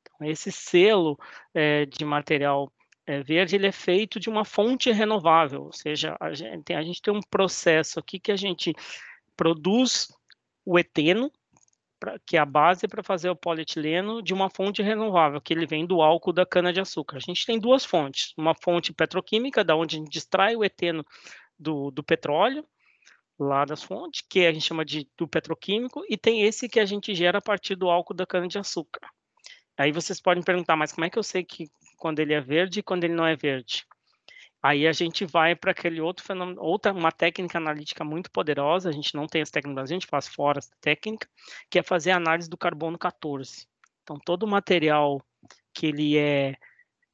[0.01, 1.19] Então, esse selo
[1.53, 2.71] é, de material
[3.05, 7.01] é, verde ele é feito de uma fonte renovável, ou seja, a gente, a gente
[7.01, 8.73] tem um processo aqui que a gente
[9.35, 10.07] produz
[10.65, 11.29] o eteno,
[12.03, 15.65] pra, que é a base para fazer o polietileno de uma fonte renovável, que ele
[15.65, 17.15] vem do álcool da cana-de-açúcar.
[17.15, 21.05] A gente tem duas fontes, uma fonte petroquímica, da onde a gente extrai o eteno
[21.57, 22.67] do, do petróleo,
[23.39, 26.85] lá das fontes, que a gente chama de do petroquímico, e tem esse que a
[26.85, 29.07] gente gera a partir do álcool da cana-de-açúcar.
[29.77, 32.81] Aí vocês podem perguntar, mas como é que eu sei que quando ele é verde
[32.81, 33.85] e quando ele não é verde?
[34.63, 38.93] Aí a gente vai para aquele outro fenômeno, outra uma técnica analítica muito poderosa, a
[38.93, 41.27] gente não tem essa técnica a gente faz fora essa técnica,
[41.69, 43.67] que é fazer a análise do carbono 14.
[44.01, 45.21] Então todo o material
[45.73, 46.55] que ele é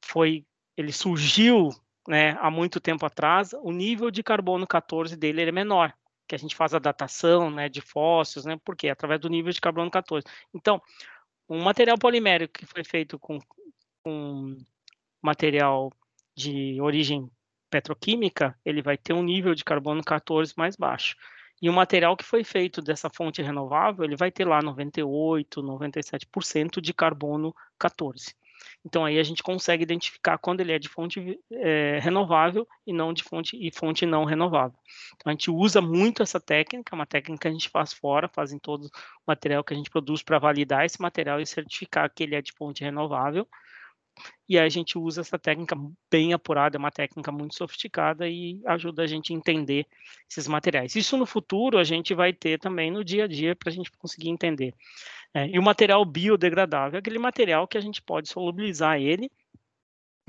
[0.00, 1.70] foi ele surgiu,
[2.06, 5.92] né, há muito tempo atrás, o nível de carbono 14 dele é menor,
[6.28, 9.60] que a gente faz a datação, né, de fósseis, né, porque através do nível de
[9.60, 10.24] carbono 14.
[10.54, 10.80] Então,
[11.48, 13.40] um material polimérico que foi feito com,
[14.04, 14.56] com
[15.20, 15.92] material
[16.36, 17.28] de origem
[17.70, 21.16] petroquímica, ele vai ter um nível de carbono 14 mais baixo.
[21.62, 26.80] E o material que foi feito dessa fonte renovável, ele vai ter lá 98, 97%
[26.80, 28.34] de carbono 14.
[28.84, 33.12] Então aí a gente consegue identificar quando ele é de fonte é, renovável e não
[33.12, 34.78] de fonte e fonte não renovável.
[35.16, 38.52] Então a gente usa muito essa técnica, uma técnica que a gente faz fora, faz
[38.52, 38.90] em todo o
[39.26, 42.52] material que a gente produz para validar esse material e certificar que ele é de
[42.52, 43.46] fonte renovável
[44.48, 45.76] e a gente usa essa técnica
[46.10, 49.86] bem apurada, é uma técnica muito sofisticada e ajuda a gente a entender
[50.28, 50.96] esses materiais.
[50.96, 53.90] Isso no futuro a gente vai ter também no dia a dia para a gente
[53.92, 54.74] conseguir entender.
[55.32, 59.30] É, e o material biodegradável é aquele material que a gente pode solubilizar ele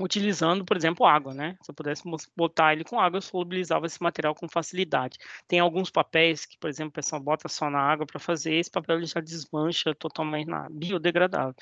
[0.02, 1.56] utilizando, por exemplo, água, né?
[1.62, 2.02] Se eu pudesse
[2.36, 5.18] botar ele com água, eu solubilizava esse material com facilidade.
[5.46, 8.70] Tem alguns papéis que, por exemplo, o pessoal bota só na água para fazer, esse
[8.70, 11.54] papel ele já desmancha totalmente na biodegradável.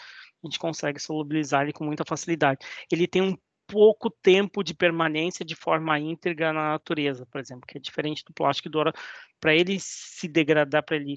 [0.43, 2.67] A gente consegue solubilizar ele com muita facilidade.
[2.91, 3.37] Ele tem um
[3.67, 8.33] pouco tempo de permanência de forma íntegra na natureza, por exemplo, que é diferente do
[8.33, 8.93] plástico do ouro.
[9.39, 11.17] Para ele se degradar, para ele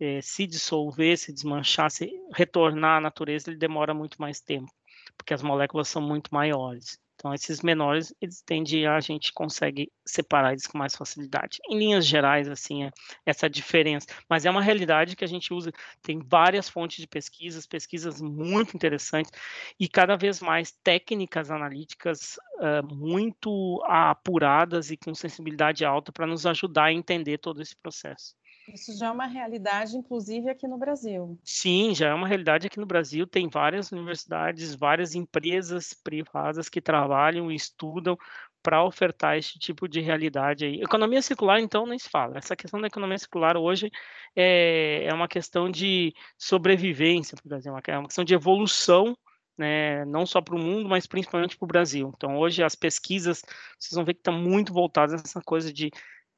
[0.00, 4.70] é, se dissolver, se desmanchar, se retornar à natureza, ele demora muito mais tempo
[5.16, 7.00] porque as moléculas são muito maiores.
[7.22, 11.60] Então, esses menores, eles tendem a, a gente consegue separar eles com mais facilidade.
[11.68, 12.90] Em linhas gerais, assim, é
[13.24, 14.08] essa diferença.
[14.28, 15.70] Mas é uma realidade que a gente usa,
[16.02, 19.30] tem várias fontes de pesquisas, pesquisas muito interessantes,
[19.78, 26.44] e cada vez mais técnicas analíticas uh, muito apuradas e com sensibilidade alta para nos
[26.44, 28.34] ajudar a entender todo esse processo.
[28.72, 31.38] Isso já é uma realidade, inclusive aqui no Brasil.
[31.44, 33.26] Sim, já é uma realidade aqui no Brasil.
[33.26, 38.16] Tem várias universidades, várias empresas privadas que trabalham e estudam
[38.62, 40.80] para ofertar esse tipo de realidade aí.
[40.80, 42.38] Economia circular, então, nem se fala.
[42.38, 43.90] Essa questão da economia circular hoje
[44.36, 49.16] é, é uma questão de sobrevivência, por exemplo, é uma questão de evolução
[49.56, 52.12] né, não só para o mundo, mas principalmente para o Brasil.
[52.16, 53.42] Então, hoje as pesquisas,
[53.78, 55.90] vocês vão ver que estão muito voltadas nessa coisa de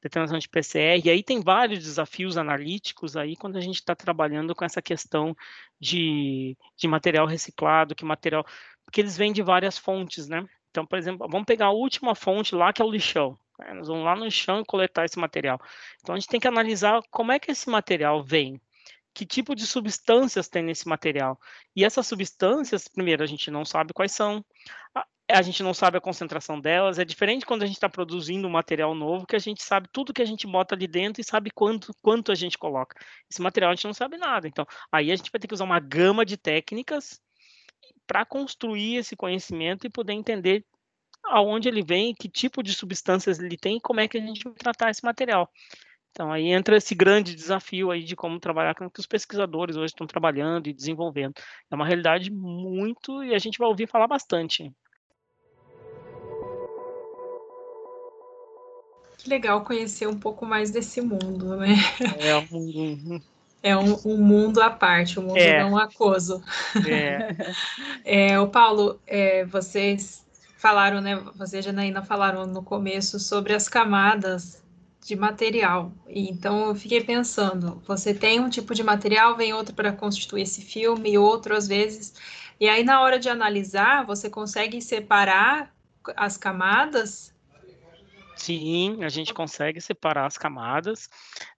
[0.05, 4.53] determinação de PCR, e aí tem vários desafios analíticos aí quando a gente está trabalhando
[4.53, 5.35] com essa questão
[5.79, 8.45] de, de material reciclado, que material,
[8.85, 10.47] porque eles vêm de várias fontes, né?
[10.69, 13.37] Então, por exemplo, vamos pegar a última fonte lá, que é o lixão.
[13.57, 13.73] Né?
[13.73, 15.59] Nós vamos lá no e coletar esse material.
[16.01, 18.61] Então, a gente tem que analisar como é que esse material vem,
[19.13, 21.39] que tipo de substâncias tem nesse material.
[21.75, 24.45] E essas substâncias, primeiro, a gente não sabe quais são
[25.29, 26.99] a gente não sabe a concentração delas.
[26.99, 30.13] É diferente quando a gente está produzindo um material novo, que a gente sabe tudo
[30.13, 32.95] que a gente bota ali dentro e sabe quanto, quanto a gente coloca.
[33.29, 34.47] Esse material a gente não sabe nada.
[34.47, 37.19] Então, aí a gente vai ter que usar uma gama de técnicas
[38.05, 40.63] para construir esse conhecimento e poder entender
[41.23, 44.43] aonde ele vem, que tipo de substâncias ele tem e como é que a gente
[44.43, 45.51] vai tratar esse material.
[46.11, 49.87] Então, aí entra esse grande desafio aí de como trabalhar com que os pesquisadores hoje
[49.87, 51.33] estão trabalhando e desenvolvendo.
[51.69, 54.71] É uma realidade muito, e a gente vai ouvir falar bastante.
[59.17, 61.75] Que legal conhecer um pouco mais desse mundo, né?
[62.19, 63.23] É um mundo.
[63.63, 65.63] É um, um mundo à parte, um mundo é.
[65.63, 66.43] não aquoso.
[66.87, 67.35] É.
[68.05, 70.23] é, o Paulo, é, vocês
[70.55, 71.15] falaram, né?
[71.35, 74.63] Você e Janaína falaram no começo sobre as camadas
[75.05, 75.91] de material.
[76.07, 80.61] Então eu fiquei pensando, você tem um tipo de material, vem outro para constituir esse
[80.61, 82.15] filme, outro às vezes.
[82.59, 85.71] E aí na hora de analisar, você consegue separar
[86.15, 87.34] as camadas
[88.37, 91.09] Sim, a gente consegue separar as camadas.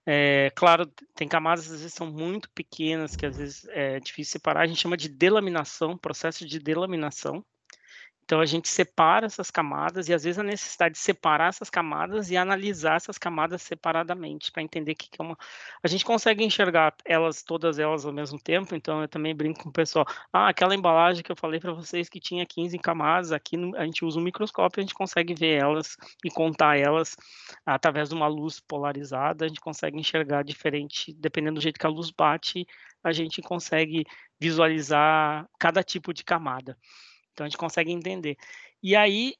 [0.06, 4.62] É, claro, tem camadas às vezes são muito pequenas, que às vezes é difícil separar.
[4.62, 7.44] A gente chama de delaminação, processo de delaminação.
[8.28, 12.30] Então a gente separa essas camadas e às vezes a necessidade de separar essas camadas
[12.30, 15.38] e analisar essas camadas separadamente para entender que, que é uma.
[15.82, 18.74] A gente consegue enxergar elas, todas elas ao mesmo tempo.
[18.74, 20.04] Então eu também brinco com o pessoal.
[20.30, 23.74] Ah, aquela embalagem que eu falei para vocês que tinha 15 camadas, aqui no...
[23.74, 27.16] a gente usa um microscópio, a gente consegue ver elas e contar elas
[27.64, 29.46] através de uma luz polarizada.
[29.46, 32.66] A gente consegue enxergar diferente, dependendo do jeito que a luz bate,
[33.02, 34.04] a gente consegue
[34.38, 36.76] visualizar cada tipo de camada.
[37.38, 38.36] Então a gente consegue entender.
[38.82, 39.34] E aí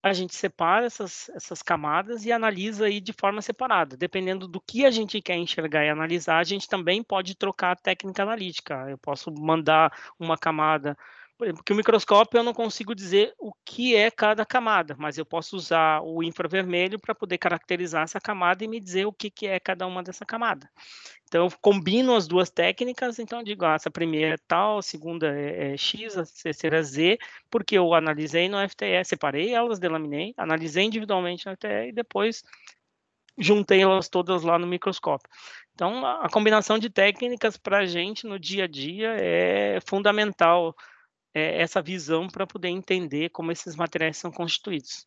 [0.00, 3.96] a gente separa essas, essas camadas e analisa aí de forma separada.
[3.96, 7.76] Dependendo do que a gente quer enxergar e analisar, a gente também pode trocar a
[7.76, 8.86] técnica analítica.
[8.88, 10.96] Eu posso mandar uma camada
[11.36, 15.56] porque o microscópio eu não consigo dizer o que é cada camada, mas eu posso
[15.56, 19.58] usar o infravermelho para poder caracterizar essa camada e me dizer o que, que é
[19.58, 20.70] cada uma dessa camada.
[21.26, 24.82] Então, eu combino as duas técnicas, então eu digo, ah, essa primeira é tal, a
[24.82, 27.18] segunda é, é X, a terceira é Z,
[27.50, 32.44] porque eu analisei no FTE, separei elas, delaminei, analisei individualmente no FTE e depois
[33.36, 35.28] juntei elas todas lá no microscópio.
[35.74, 40.72] Então, a combinação de técnicas para a gente no dia a dia é fundamental
[41.34, 45.06] é, essa visão para poder entender como esses materiais são constituídos.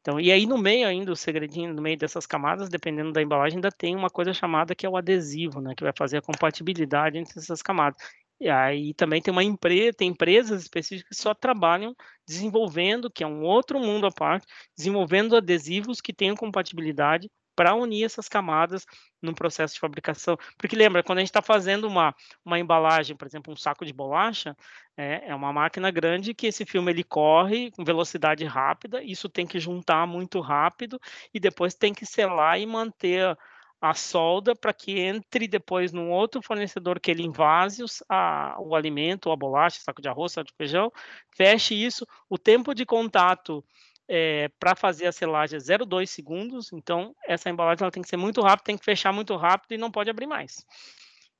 [0.00, 3.56] Então, e aí no meio ainda, o segredinho no meio dessas camadas, dependendo da embalagem,
[3.56, 7.18] ainda tem uma coisa chamada que é o adesivo, né, que vai fazer a compatibilidade
[7.18, 8.00] entre essas camadas.
[8.38, 11.94] E aí também tem uma empresa, tem empresas específicas que só trabalham
[12.26, 14.46] desenvolvendo, que é um outro mundo à parte,
[14.76, 18.86] desenvolvendo adesivos que tenham compatibilidade para unir essas camadas
[19.20, 20.36] no processo de fabricação.
[20.58, 23.92] Porque lembra, quando a gente está fazendo uma, uma embalagem, por exemplo, um saco de
[23.92, 24.54] bolacha,
[24.96, 29.46] é, é, uma máquina grande que esse filme ele corre com velocidade rápida, isso tem
[29.46, 31.00] que juntar muito rápido
[31.32, 33.36] e depois tem que selar e manter
[33.80, 38.74] a solda para que entre depois num outro fornecedor que ele invase os, a, o
[38.74, 40.90] alimento, a bolacha, saco de arroz, saco de feijão,
[41.36, 43.64] feche isso, o tempo de contato
[44.08, 48.16] é, para fazer a selagem é 0,2 segundos, então essa embalagem ela tem que ser
[48.16, 50.64] muito rápida, tem que fechar muito rápido e não pode abrir mais,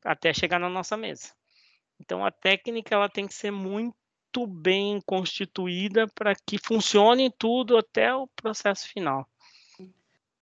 [0.05, 1.33] até chegar na nossa mesa.
[2.01, 8.15] Então a técnica ela tem que ser muito bem constituída para que funcione tudo até
[8.15, 9.27] o processo final.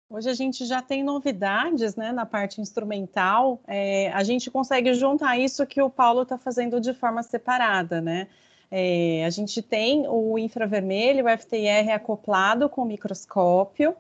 [0.10, 3.60] Hoje a gente já tem novidades né, na parte instrumental.
[3.66, 8.28] É, a gente consegue juntar isso que o Paulo está fazendo de forma separada, né?
[8.76, 13.96] É, a gente tem o infravermelho, o FTIR acoplado com o microscópio,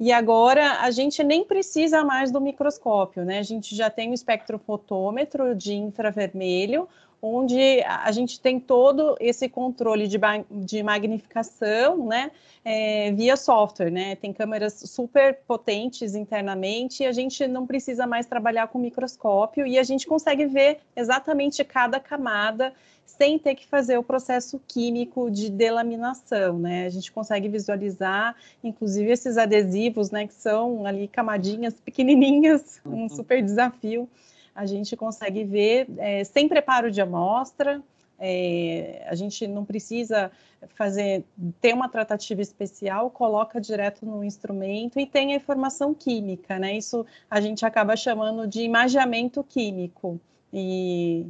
[0.00, 3.38] e agora a gente nem precisa mais do microscópio, né?
[3.38, 6.88] A gente já tem o espectrofotômetro de infravermelho,
[7.34, 10.18] onde a gente tem todo esse controle de,
[10.50, 12.30] de magnificação, né,
[12.64, 18.26] é, via software, né, tem câmeras super potentes internamente e a gente não precisa mais
[18.26, 22.72] trabalhar com microscópio e a gente consegue ver exatamente cada camada
[23.04, 29.10] sem ter que fazer o processo químico de delaminação, né, a gente consegue visualizar, inclusive
[29.10, 33.08] esses adesivos, né, que são ali camadinhas pequenininhas, um uhum.
[33.08, 34.08] super desafio,
[34.56, 37.82] a gente consegue ver é, sem preparo de amostra,
[38.18, 40.30] é, a gente não precisa
[40.74, 41.22] fazer
[41.60, 46.76] ter uma tratativa especial, coloca direto no instrumento e tem a informação química, né?
[46.76, 50.18] Isso a gente acaba chamando de imagiamento químico
[50.50, 51.26] e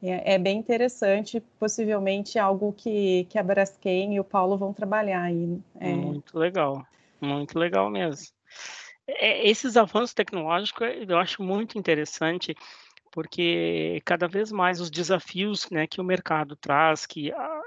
[0.00, 5.22] é, é bem interessante, possivelmente algo que, que a Braskem e o Paulo vão trabalhar
[5.22, 5.58] aí.
[5.80, 5.92] É.
[5.92, 6.86] Muito legal,
[7.20, 8.28] muito legal mesmo.
[9.08, 12.54] É, esses avanços tecnológicos eu acho muito interessante,
[13.10, 17.60] porque cada vez mais os desafios né, que o mercado traz, que a,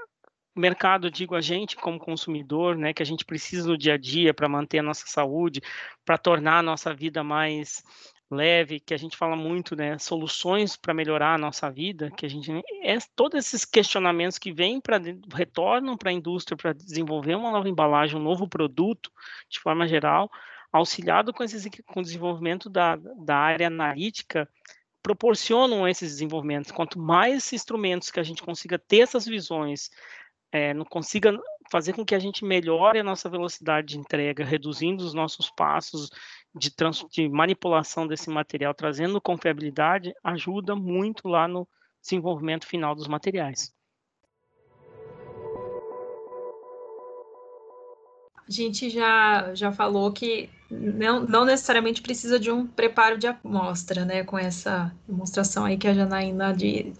[0.54, 3.98] o mercado, digo a gente como consumidor, né, que a gente precisa no dia a
[3.98, 5.60] dia para manter a nossa saúde,
[6.04, 7.82] para tornar a nossa vida mais
[8.30, 12.28] leve, que a gente fala muito, né, soluções para melhorar a nossa vida, que a
[12.28, 12.50] gente
[12.82, 15.00] é todos esses questionamentos que vêm para
[15.34, 19.10] retornam para a indústria para desenvolver uma nova embalagem, um novo produto,
[19.50, 20.30] de forma geral,
[20.72, 24.48] auxiliado com, esses, com o desenvolvimento da, da área analítica,
[25.02, 26.70] proporcionam esses desenvolvimentos.
[26.70, 29.90] Quanto mais instrumentos que a gente consiga ter essas visões,
[30.50, 31.38] é, não consiga
[31.70, 36.10] fazer com que a gente melhore a nossa velocidade de entrega, reduzindo os nossos passos
[36.54, 41.66] de, trans, de manipulação desse material, trazendo confiabilidade, ajuda muito lá no
[42.00, 43.74] desenvolvimento final dos materiais.
[48.48, 54.04] A gente já, já falou que não, não necessariamente precisa de um preparo de amostra,
[54.04, 54.24] né?
[54.24, 56.92] Com essa demonstração aí que a Janaína de,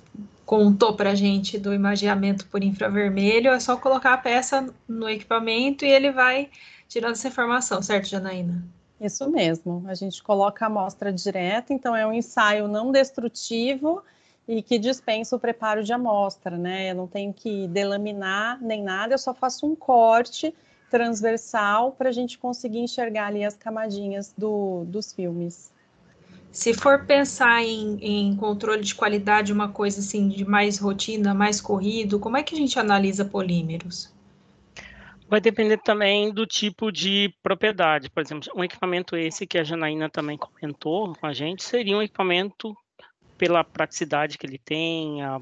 [0.44, 5.90] contou para gente do imagiamento por infravermelho, é só colocar a peça no equipamento e
[5.90, 6.50] ele vai
[6.88, 8.62] tirando essa informação, certo, Janaína?
[9.00, 14.02] Isso mesmo, a gente coloca a amostra direta, então é um ensaio não destrutivo
[14.46, 16.90] e que dispensa o preparo de amostra, né?
[16.90, 20.54] Eu não tenho que delaminar nem nada, eu só faço um corte
[20.92, 25.72] transversal para a gente conseguir enxergar ali as camadinhas do, dos filmes.
[26.50, 31.62] Se for pensar em, em, controle de qualidade, uma coisa assim de mais rotina, mais
[31.62, 34.12] corrido, como é que a gente analisa polímeros?
[35.26, 38.10] Vai depender também do tipo de propriedade.
[38.10, 42.02] Por exemplo, um equipamento esse que a Janaína também comentou com a gente seria um
[42.02, 42.76] equipamento
[43.38, 45.40] pela praticidade que ele tem, a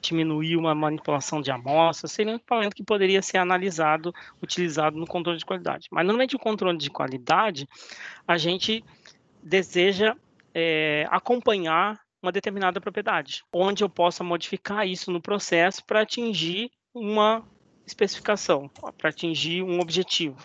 [0.00, 5.38] diminuir uma manipulação de amostras, seria um equipamento que poderia ser analisado, utilizado no controle
[5.38, 5.88] de qualidade.
[5.90, 7.68] Mas normalmente o controle de qualidade,
[8.26, 8.84] a gente
[9.42, 10.14] deseja
[10.54, 17.44] é, acompanhar uma determinada propriedade, onde eu possa modificar isso no processo para atingir uma
[17.86, 20.38] especificação, para atingir um objetivo.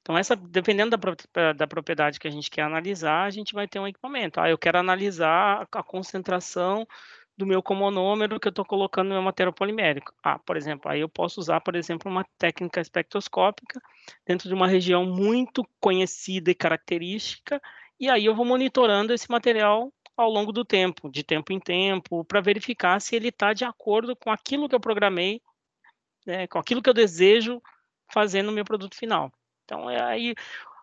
[0.00, 3.80] Então, essa, dependendo da, da propriedade que a gente quer analisar, a gente vai ter
[3.80, 4.40] um equipamento.
[4.40, 6.86] Ah, eu quero analisar a concentração
[7.36, 10.12] do meu comonômero que eu estou colocando no meu material polimérico.
[10.22, 13.80] Ah, por exemplo, aí eu posso usar, por exemplo, uma técnica espectroscópica
[14.24, 17.60] dentro de uma região muito conhecida e característica,
[18.00, 22.24] e aí eu vou monitorando esse material ao longo do tempo, de tempo em tempo,
[22.24, 25.42] para verificar se ele está de acordo com aquilo que eu programei,
[26.26, 27.60] né, com aquilo que eu desejo
[28.10, 29.30] fazer no meu produto final.
[29.64, 30.34] Então, é aí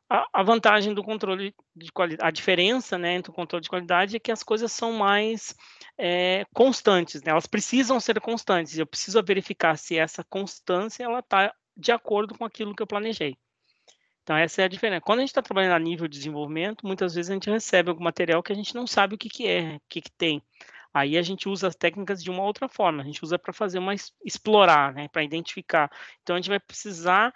[0.10, 4.20] a, vantagem do controle de qualidade, a diferença né, entre o controle de qualidade é
[4.20, 5.56] que as coisas são mais
[5.98, 7.32] é, constantes, né?
[7.32, 12.46] elas precisam ser constantes, eu preciso verificar se essa constância ela está de acordo com
[12.46, 13.36] aquilo que eu planejei.
[14.22, 15.02] Então, essa é a diferença.
[15.02, 18.04] Quando a gente está trabalhando a nível de desenvolvimento, muitas vezes a gente recebe algum
[18.04, 20.42] material que a gente não sabe o que, que é, o que, que tem.
[20.94, 23.80] Aí a gente usa as técnicas de uma outra forma, a gente usa para fazer
[23.80, 25.92] uma explorar, né, para identificar.
[26.22, 27.34] Então a gente vai precisar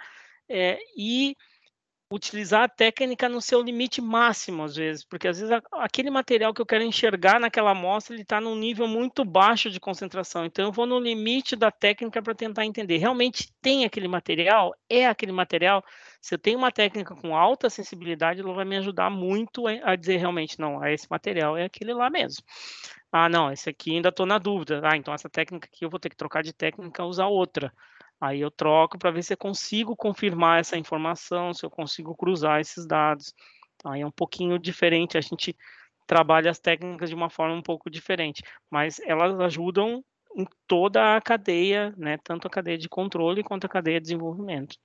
[0.48, 1.36] é, ir
[2.12, 6.62] utilizar a técnica no seu limite máximo, às vezes, porque às vezes aquele material que
[6.62, 10.72] eu quero enxergar naquela amostra, ele está num nível muito baixo de concentração, então eu
[10.72, 14.74] vou no limite da técnica para tentar entender, realmente tem aquele material?
[14.90, 15.84] É aquele material?
[16.22, 20.18] Se eu tenho uma técnica com alta sensibilidade, ela vai me ajudar muito a dizer
[20.18, 22.44] realmente, não, esse material é aquele lá mesmo.
[23.12, 24.82] Ah, não, esse aqui ainda estou na dúvida.
[24.84, 27.72] Ah, então essa técnica aqui eu vou ter que trocar de técnica usar outra.
[28.20, 32.60] Aí eu troco para ver se eu consigo confirmar essa informação, se eu consigo cruzar
[32.60, 33.34] esses dados.
[33.86, 35.56] Aí é um pouquinho diferente, a gente
[36.08, 38.42] trabalha as técnicas de uma forma um pouco diferente,
[38.72, 40.04] mas elas ajudam
[40.36, 44.78] em toda a cadeia, né, tanto a cadeia de controle quanto a cadeia de desenvolvimento.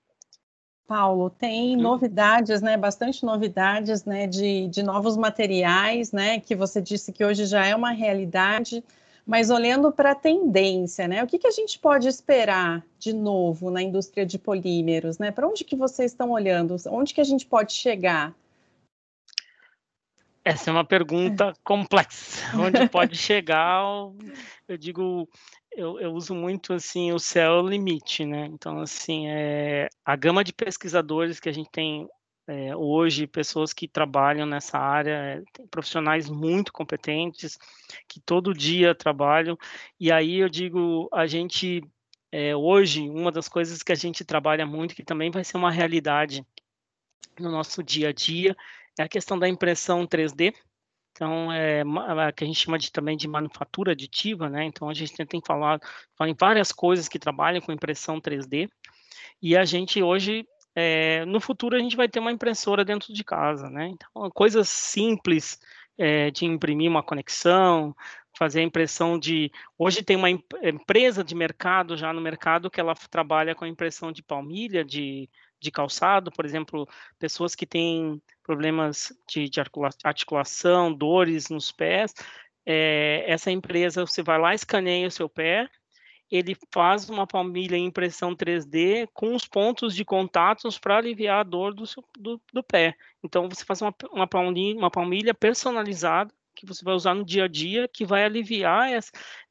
[0.87, 7.13] Paulo, tem novidades, né, bastante novidades, né, de, de novos materiais, né, que você disse
[7.13, 8.85] que hoje já é uma realidade,
[9.27, 11.23] mas olhando para a tendência, né?
[11.23, 15.31] O que, que a gente pode esperar de novo na indústria de polímeros, né?
[15.31, 16.77] Para onde que vocês estão olhando?
[16.89, 18.35] Onde que a gente pode chegar?
[20.45, 22.43] Essa é uma pergunta complexa.
[22.59, 23.81] Onde pode chegar?
[24.67, 25.29] Eu digo,
[25.71, 28.47] eu, eu, uso muito assim o céu é o limite, né?
[28.47, 32.09] Então assim, é, a gama de pesquisadores que a gente tem
[32.47, 37.59] é, hoje pessoas que trabalham nessa área, tem profissionais muito competentes
[38.09, 39.57] que todo dia trabalham.
[39.99, 41.83] E aí eu digo, a gente
[42.33, 45.71] é, hoje uma das coisas que a gente trabalha muito, que também vai ser uma
[45.71, 46.45] realidade
[47.39, 48.57] no nosso dia a dia,
[48.99, 50.55] é a questão da impressão 3D.
[51.13, 51.83] Então, é,
[52.35, 54.65] que a gente chama de, também de manufatura aditiva, né?
[54.65, 55.83] Então, a gente tem falado
[56.17, 58.69] falar em várias coisas que trabalham com impressão 3D.
[59.41, 63.25] E a gente hoje é, no futuro a gente vai ter uma impressora dentro de
[63.25, 63.89] casa, né?
[63.89, 65.59] Então, coisas simples
[65.99, 67.95] é, de imprimir uma conexão,
[68.37, 69.51] fazer a impressão de.
[69.79, 74.11] Hoje tem uma empresa de mercado já no mercado que ela trabalha com a impressão
[74.11, 75.29] de palmilha, de,
[75.61, 79.61] de calçado, por exemplo, pessoas que têm problemas de, de
[80.05, 82.15] articulação, dores nos pés.
[82.65, 85.69] É, essa empresa, você vai lá, escaneia o seu pé,
[86.33, 91.43] ele faz uma palmilha em impressão 3D com os pontos de contatos para aliviar a
[91.43, 91.85] dor do,
[92.19, 92.97] do, do, pé.
[93.23, 97.45] Então, você faz uma, uma, palmilha, uma palmilha personalizada que você vai usar no dia
[97.45, 98.89] a dia, que vai aliviar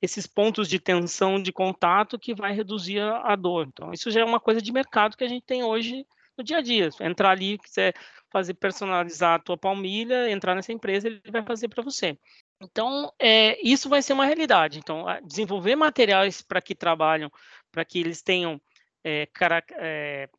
[0.01, 3.67] esses pontos de tensão de contato, que vai reduzir a, a dor.
[3.67, 6.03] Então, isso já é uma coisa de mercado que a gente tem hoje
[6.36, 6.89] no dia a dia.
[6.99, 7.93] Entrar ali, quiser
[8.32, 12.17] fazer personalizar a tua palmilha, entrar nessa empresa, ele vai fazer para você.
[12.62, 14.78] Então, é, isso vai ser uma realidade.
[14.78, 17.32] Então, desenvolver materiais para que trabalham,
[17.72, 18.62] para que eles tenham
[19.03, 20.30] é, cara, é,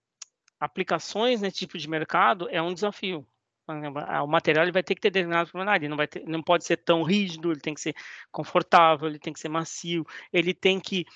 [0.61, 3.27] aplicações nesse tipo de mercado é um desafio.
[3.67, 6.77] O material ele vai ter que ter determinada propriedade, não vai ter, não pode ser
[6.79, 7.95] tão rígido, ele tem que ser
[8.31, 11.07] confortável, ele tem que ser macio, ele tem que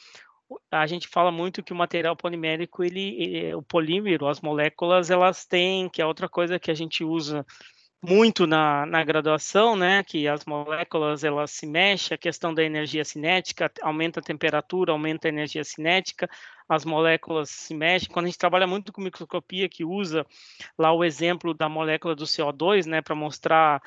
[0.70, 5.44] a gente fala muito que o material polimérico, ele, ele o polímero, as moléculas, elas
[5.44, 7.44] têm, que é outra coisa que a gente usa
[8.02, 13.04] muito na, na graduação, né, que as moléculas elas se mexem, a questão da energia
[13.04, 16.28] cinética, aumenta a temperatura, aumenta a energia cinética,
[16.68, 18.08] as moléculas se mexem.
[18.10, 20.26] Quando a gente trabalha muito com microscopia, que usa
[20.78, 23.82] lá o exemplo da molécula do CO2, né, para mostrar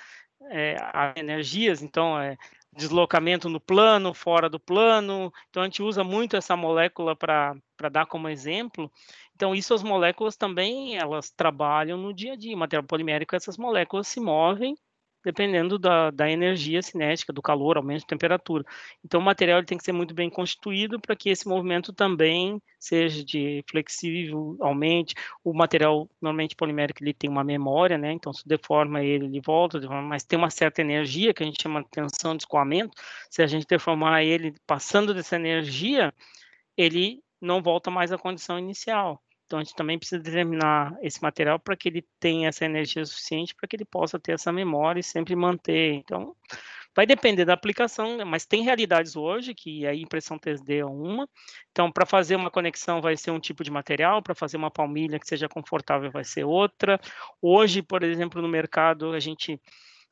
[0.50, 2.38] é, as energias, então é,
[2.76, 5.32] deslocamento no plano, fora do plano.
[5.50, 7.56] Então, a gente usa muito essa molécula para
[7.92, 8.92] dar como exemplo.
[9.40, 12.58] Então, isso as moléculas também, elas trabalham no dia a dia.
[12.58, 14.76] Material polimérico, essas moléculas se movem
[15.24, 18.66] dependendo da, da energia cinética, do calor, aumento de temperatura.
[19.04, 23.24] Então, o material tem que ser muito bem constituído para que esse movimento também seja
[23.24, 25.16] de flexível, aumente.
[25.42, 28.12] O material, normalmente polimérico, ele tem uma memória, né?
[28.12, 31.82] Então, se deforma ele, ele volta, mas tem uma certa energia que a gente chama
[31.82, 32.92] de tensão de escoamento.
[33.30, 36.14] Se a gente deformar ele passando dessa energia,
[36.78, 39.22] ele não volta mais à condição inicial.
[39.50, 43.56] Então a gente também precisa determinar esse material para que ele tenha essa energia suficiente
[43.56, 45.96] para que ele possa ter essa memória e sempre manter.
[45.96, 46.36] Então
[46.96, 51.28] vai depender da aplicação, né, mas tem realidades hoje que a impressão 3D é uma.
[51.72, 55.20] Então para fazer uma conexão vai ser um tipo de material, para fazer uma palmilha
[55.20, 57.00] que seja confortável vai ser outra.
[57.42, 59.60] Hoje, por exemplo, no mercado a gente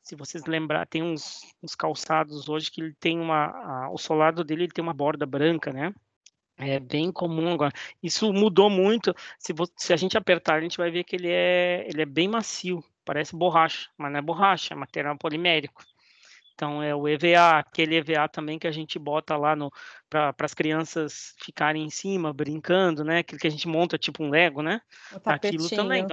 [0.02, 3.46] se vocês lembrar, tem uns, uns calçados hoje que ele tem uma,
[3.84, 5.92] a, o solado dele ele tem uma borda branca, né?
[6.58, 7.72] É bem comum agora.
[8.02, 9.14] Isso mudou muito.
[9.38, 12.06] Se, você, se, a gente apertar, a gente vai ver que ele é, ele é
[12.06, 15.84] bem macio, parece borracha, mas não é borracha, é material polimérico.
[16.54, 19.54] Então é o EVA, aquele EVA também que a gente bota lá
[20.10, 23.18] para as crianças ficarem em cima, brincando, né?
[23.18, 24.80] Aquilo que a gente monta tipo um Lego, né?
[25.24, 26.02] Aquilo também.
[26.02, 26.06] É,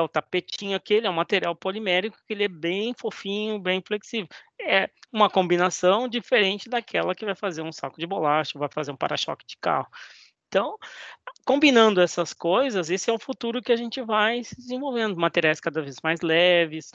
[0.00, 4.28] o tapetinho aquele é um material polimérico que ele é bem fofinho, bem flexível.
[4.60, 8.96] É uma combinação diferente daquela que vai fazer um saco de bolacha, vai fazer um
[8.96, 9.88] para-choque de carro.
[10.48, 10.76] Então,
[11.46, 15.80] combinando essas coisas, esse é o futuro que a gente vai se desenvolvendo, materiais cada
[15.80, 16.92] vez mais leves,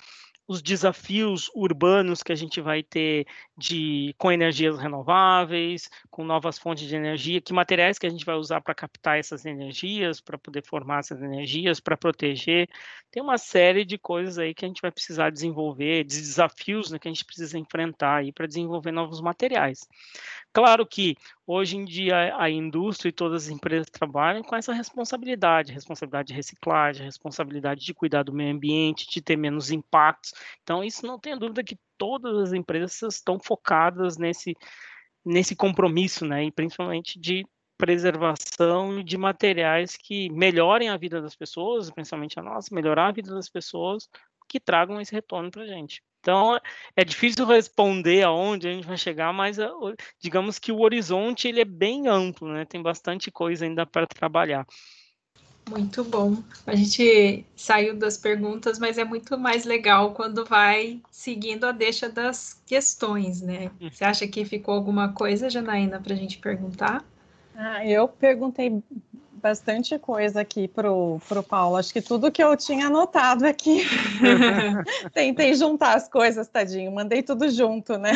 [0.48, 3.28] os desafios urbanos que a gente vai ter
[3.58, 8.36] de com energias renováveis, com novas fontes de energia, que materiais que a gente vai
[8.36, 12.70] usar para captar essas energias, para poder formar essas energias, para proteger.
[13.12, 16.98] Tem uma série de coisas aí que a gente vai precisar desenvolver, de desafios né,
[16.98, 19.86] que a gente precisa enfrentar aí para desenvolver novos materiais.
[20.54, 21.18] Claro que
[21.48, 26.34] hoje em dia a indústria e todas as empresas trabalham com essa responsabilidade, responsabilidade de
[26.34, 30.34] reciclagem, responsabilidade de cuidar do meio ambiente, de ter menos impactos.
[30.62, 34.56] Então, isso não tem dúvida que todas as empresas estão focadas nesse,
[35.26, 36.44] nesse compromisso, né?
[36.44, 42.74] E principalmente de preservação de materiais que melhorem a vida das pessoas, principalmente a nossa,
[42.74, 44.10] melhorar a vida das pessoas,
[44.50, 46.02] que tragam esse retorno para a gente.
[46.28, 46.60] Então,
[46.94, 49.72] é difícil responder aonde a gente vai chegar, mas ah,
[50.20, 52.66] digamos que o horizonte ele é bem amplo, né?
[52.66, 54.68] Tem bastante coisa ainda para trabalhar.
[55.70, 56.44] Muito bom.
[56.66, 62.10] A gente saiu das perguntas, mas é muito mais legal quando vai seguindo a deixa
[62.10, 63.72] das questões, né?
[63.80, 63.90] Hum.
[63.90, 67.06] Você acha que ficou alguma coisa, Janaína, para a gente perguntar?
[67.56, 68.84] Ah, eu perguntei
[69.48, 71.78] bastante coisa aqui pro, pro Paulo.
[71.78, 73.86] Acho que tudo que eu tinha anotado aqui.
[75.14, 76.92] Tentei juntar as coisas, tadinho.
[76.92, 78.12] Mandei tudo junto, né?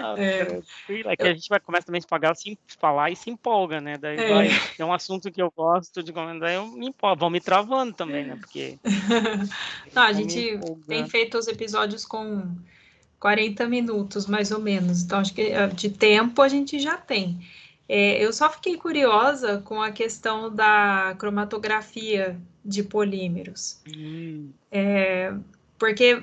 [0.00, 0.60] Ah, é.
[1.06, 3.98] é que a gente vai começar também a pagar, se falar e se empolga, né?
[3.98, 4.28] Daí é.
[4.32, 7.92] vai, é um assunto que eu gosto de comentar, eu me empolgo, vão me travando
[7.92, 8.36] também, né?
[8.36, 8.78] Porque.
[9.92, 12.54] Não, a gente tem feito os episódios com
[13.18, 15.02] 40 minutos, mais ou menos.
[15.02, 17.40] Então, acho que eh, de tempo a gente já tem.
[17.88, 23.80] É, eu só fiquei curiosa com a questão da cromatografia de polímeros.
[23.86, 24.50] Hum.
[24.70, 25.34] É,
[25.78, 26.22] porque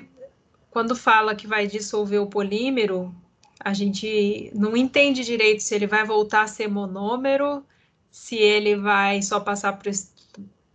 [0.70, 3.14] quando fala que vai dissolver o polímero,
[3.60, 7.64] a gente não entende direito se ele vai voltar a ser monômero,
[8.10, 9.90] se ele vai só passar por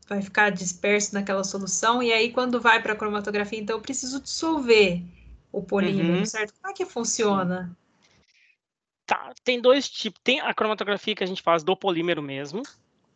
[0.08, 4.22] vai ficar disperso naquela solução, e aí quando vai para a cromatografia, então eu preciso
[4.22, 5.04] dissolver
[5.52, 6.26] o polímero, uhum.
[6.26, 6.54] certo?
[6.62, 7.76] Como é que funciona?
[9.08, 10.20] Tá, tem dois tipos.
[10.22, 12.62] Tem a cromatografia que a gente faz do polímero mesmo,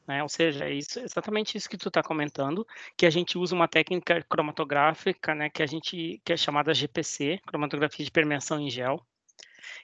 [0.07, 0.23] né?
[0.23, 2.65] Ou seja, é isso, exatamente isso que tu está comentando,
[2.95, 5.49] que a gente usa uma técnica cromatográfica, né?
[5.49, 9.05] Que a gente que é chamada GPC, cromatografia de permeação em gel,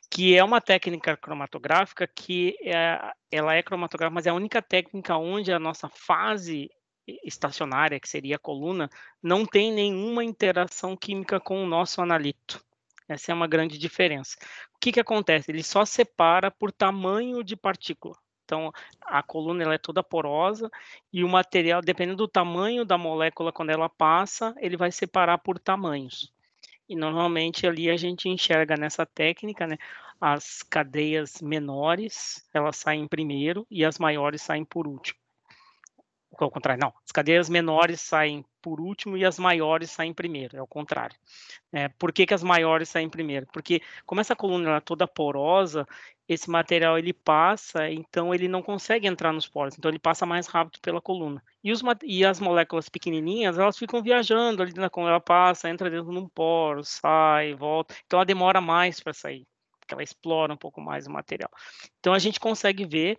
[0.09, 5.17] que é uma técnica cromatográfica que é, ela é cromatográfica, mas é a única técnica
[5.17, 6.69] onde a nossa fase
[7.23, 8.89] estacionária, que seria a coluna,
[9.21, 12.65] não tem nenhuma interação química com o nosso analito.
[13.07, 14.37] Essa é uma grande diferença.
[14.75, 15.51] O que, que acontece?
[15.51, 18.15] Ele só separa por tamanho de partícula.
[18.43, 20.69] Então, a coluna ela é toda porosa
[21.11, 25.59] e o material, dependendo do tamanho da molécula, quando ela passa, ele vai separar por
[25.59, 26.33] tamanhos.
[26.87, 29.77] E normalmente ali a gente enxerga nessa técnica, né,
[30.19, 35.26] as cadeias menores, elas saem primeiro e as maiores saem por último
[36.35, 36.93] ao contrário, não.
[37.05, 41.15] As cadeias menores saem por último e as maiores saem primeiro, é o contrário.
[41.71, 43.47] É, por que, que as maiores saem primeiro?
[43.51, 45.87] Porque como essa coluna é toda porosa,
[46.27, 50.47] esse material ele passa, então ele não consegue entrar nos poros, então ele passa mais
[50.47, 51.41] rápido pela coluna.
[51.63, 55.89] E, os, e as moléculas pequenininhas, elas ficam viajando ali na, quando ela passa, entra
[55.89, 59.47] dentro de um poro, sai, volta, então ela demora mais para sair,
[59.79, 61.49] porque ela explora um pouco mais o material.
[61.99, 63.17] Então a gente consegue ver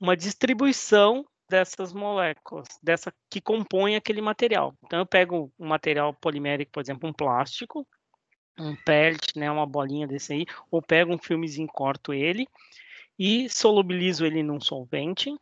[0.00, 4.74] uma distribuição dessas moléculas, dessa que compõem aquele material.
[4.84, 7.86] Então eu pego um material polimérico, por exemplo, um plástico,
[8.58, 12.46] um pellet, né, uma bolinha desse aí, ou pego um filmezinho, corto ele
[13.18, 15.34] e solubilizo ele num solvente.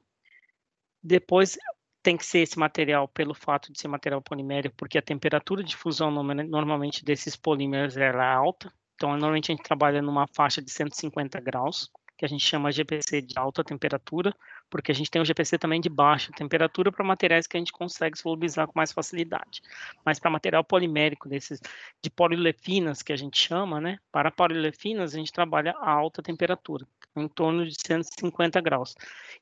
[1.03, 1.59] Depois
[2.03, 5.77] tem que ser esse material pelo fato de ser material polimérico, porque a temperatura de
[5.77, 8.73] fusão normalmente desses polímeros é alta.
[8.95, 13.23] Então, normalmente a gente trabalha numa faixa de 150 graus, que a gente chama GPC
[13.23, 14.35] de alta temperatura,
[14.73, 17.71] porque a gente tem o GPC também de baixa temperatura para materiais que a gente
[17.71, 19.61] consegue solubilizar com mais facilidade.
[20.03, 21.61] Mas para material polimérico, desses
[22.01, 23.99] de polilefinas que a gente chama, né?
[24.11, 28.95] Para polilefinas a gente trabalha a alta temperatura, em torno de 150 graus.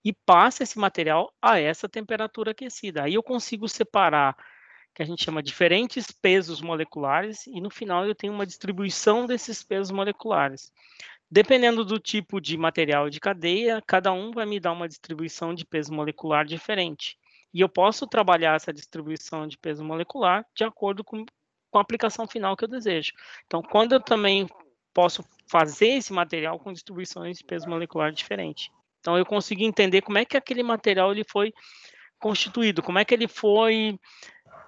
[0.04, 3.04] E passa esse material a essa temperatura aquecida.
[3.04, 4.36] Aí eu consigo separar
[4.92, 9.62] que a gente chama diferentes pesos moleculares e no final eu tenho uma distribuição desses
[9.62, 10.72] pesos moleculares.
[11.30, 15.64] Dependendo do tipo de material de cadeia, cada um vai me dar uma distribuição de
[15.64, 17.16] peso molecular diferente.
[17.54, 21.24] E eu posso trabalhar essa distribuição de peso molecular de acordo com,
[21.70, 23.12] com a aplicação final que eu desejo.
[23.46, 24.48] Então, quando eu também
[24.92, 28.70] posso fazer esse material com distribuições de peso molecular diferente.
[28.98, 31.52] Então, eu consigo entender como é que aquele material ele foi
[32.18, 33.98] constituído, como é que ele foi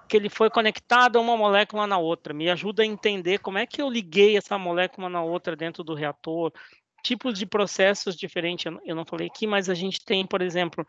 [0.07, 2.33] que ele foi conectado a uma molécula na outra.
[2.33, 5.93] Me ajuda a entender como é que eu liguei essa molécula na outra dentro do
[5.93, 6.51] reator,
[7.03, 8.71] tipos de processos diferentes.
[8.85, 10.85] Eu não falei aqui, mas a gente tem, por exemplo,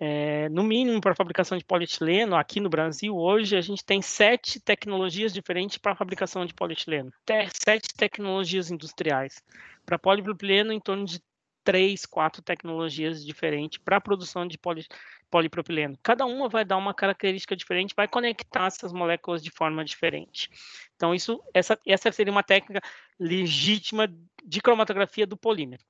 [0.00, 4.60] é, no mínimo para fabricação de polietileno, aqui no Brasil, hoje, a gente tem sete
[4.60, 7.12] tecnologias diferentes para fabricação de polietileno.
[7.52, 9.42] Sete tecnologias industriais.
[9.84, 11.20] Para polipropileno, em torno de
[11.64, 14.86] três, quatro tecnologias diferentes para produção de poli,
[15.30, 15.98] polipropileno.
[16.02, 20.50] Cada uma vai dar uma característica diferente, vai conectar essas moléculas de forma diferente.
[20.96, 22.80] Então, isso, essa, essa seria uma técnica
[23.18, 24.08] legítima
[24.44, 25.82] de cromatografia do polímero.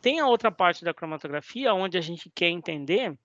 [0.00, 3.16] Tem a outra parte da cromatografia, onde a gente quer entender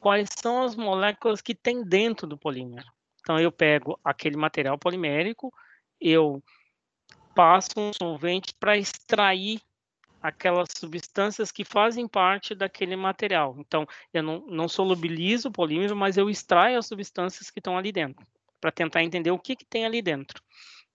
[0.00, 2.86] quais são as moléculas que tem dentro do polímero.
[3.20, 5.52] Então, eu pego aquele material polimérico,
[6.00, 6.42] eu
[7.34, 9.60] passo um solvente para extrair
[10.24, 13.56] aquelas substâncias que fazem parte daquele material.
[13.58, 17.92] Então, eu não, não solubilizo o polímero, mas eu extraio as substâncias que estão ali
[17.92, 18.26] dentro,
[18.58, 20.42] para tentar entender o que, que tem ali dentro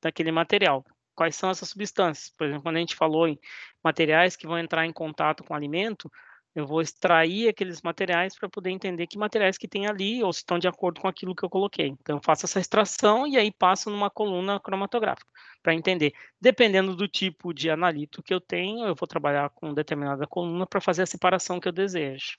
[0.01, 2.29] daquele material quais são essas substâncias.
[2.29, 3.37] Por exemplo, quando a gente falou em
[3.83, 6.09] materiais que vão entrar em contato com alimento,
[6.55, 10.39] eu vou extrair aqueles materiais para poder entender que materiais que tem ali ou se
[10.39, 11.87] estão de acordo com aquilo que eu coloquei.
[11.87, 15.31] Então, eu faço essa extração e aí passo numa coluna cromatográfica
[15.61, 16.13] para entender.
[16.41, 20.81] Dependendo do tipo de analito que eu tenho, eu vou trabalhar com determinada coluna para
[20.81, 22.37] fazer a separação que eu desejo.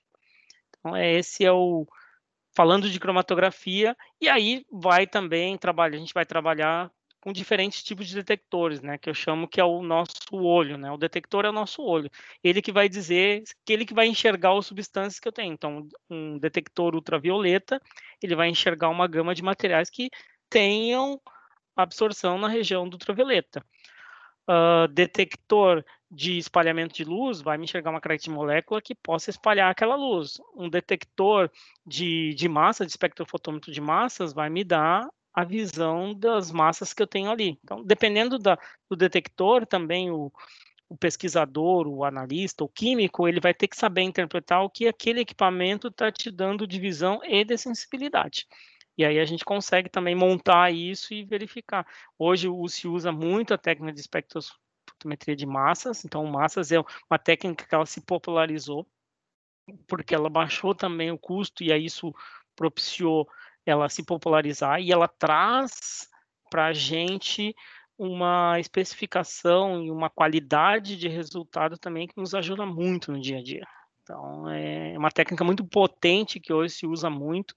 [0.78, 1.86] Então, é, esse é o
[2.52, 6.90] falando de cromatografia e aí vai também trabalhar, a gente vai trabalhar
[7.20, 10.90] com diferentes tipos de detectores, né, que eu chamo que é o nosso olho, né?
[10.90, 12.10] O detector é o nosso olho.
[12.42, 15.52] Ele que vai dizer, que ele que vai enxergar as substâncias que eu tenho.
[15.52, 17.80] Então, um detector ultravioleta,
[18.22, 20.08] ele vai enxergar uma gama de materiais que
[20.48, 21.20] tenham
[21.76, 23.64] absorção na região do ultravioleta.
[24.48, 29.30] Uh, detector de espalhamento de luz vai me enxergar uma característica de molécula que possa
[29.30, 30.40] espalhar aquela luz.
[30.56, 31.50] Um detector
[31.86, 37.02] de, de massa, de espectrofotômetro de massas, vai me dar a visão das massas que
[37.02, 37.58] eu tenho ali.
[37.62, 38.58] Então, dependendo da,
[38.88, 40.32] do detector, também o,
[40.88, 45.20] o pesquisador, o analista, o químico, ele vai ter que saber interpretar o que aquele
[45.20, 48.46] equipamento está te dando de visão e de sensibilidade.
[48.98, 51.86] E aí a gente consegue também montar isso e verificar.
[52.18, 57.66] Hoje se usa muito a técnica de espectrofotometria de massas, então massas é uma técnica
[57.66, 58.86] que ela se popularizou,
[59.86, 62.12] porque ela baixou também o custo e aí isso
[62.56, 63.28] propiciou
[63.64, 66.08] ela se popularizar e ela traz
[66.50, 67.54] para a gente
[67.98, 73.42] uma especificação e uma qualidade de resultado também que nos ajuda muito no dia a
[73.42, 73.66] dia.
[74.02, 77.54] Então, é uma técnica muito potente que hoje se usa muito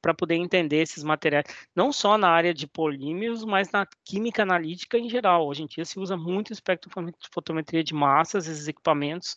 [0.00, 4.98] para poder entender esses materiais, não só na área de polímeros, mas na química analítica
[4.98, 5.48] em geral.
[5.48, 9.36] Hoje em dia se usa muito espectrofotometria de massas, esses equipamentos,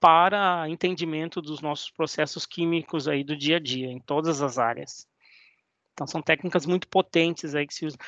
[0.00, 5.06] para entendimento dos nossos processos químicos aí do dia a dia, em todas as áreas.
[5.92, 7.98] Então, são técnicas muito potentes aí que se usam.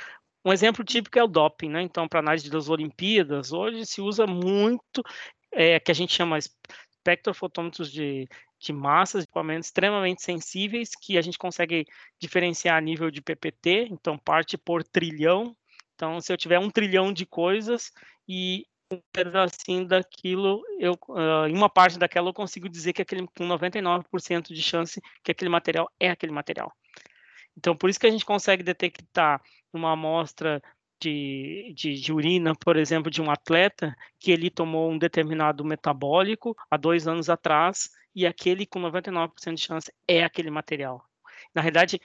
[0.44, 1.82] Um exemplo típico é o doping, né?
[1.82, 5.02] Então, para análise das Olimpíadas, hoje se usa muito,
[5.50, 8.28] é, que a gente chama espectrofotômetros de,
[8.58, 11.86] de massas, equipamentos extremamente sensíveis, que a gente consegue
[12.18, 15.56] diferenciar a nível de PPT, então parte por trilhão.
[15.94, 17.92] Então, se eu tiver um trilhão de coisas
[18.28, 23.26] e um pedacinho daquilo, eu, uh, em uma parte daquela eu consigo dizer que aquele
[23.28, 26.72] com 99% de chance que aquele material é aquele material.
[27.56, 29.40] Então, por isso que a gente consegue detectar
[29.72, 30.62] uma amostra
[31.00, 36.56] de, de, de, urina, por exemplo, de um atleta que ele tomou um determinado metabólico
[36.70, 41.04] há dois anos atrás e aquele com 99% de chance é aquele material.
[41.54, 42.00] Na realidade,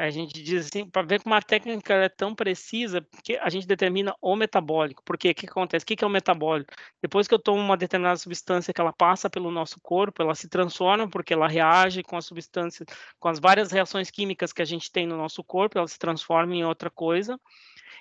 [0.00, 3.66] a gente diz assim, para ver como a técnica é tão precisa, que a gente
[3.66, 5.02] determina o metabólico.
[5.04, 5.82] Porque o que acontece?
[5.82, 6.72] O que é o metabólico?
[7.02, 10.48] Depois que eu tomo uma determinada substância que ela passa pelo nosso corpo, ela se
[10.48, 12.88] transforma porque ela reage com as substâncias,
[13.18, 16.54] com as várias reações químicas que a gente tem no nosso corpo, ela se transforma
[16.54, 17.38] em outra coisa.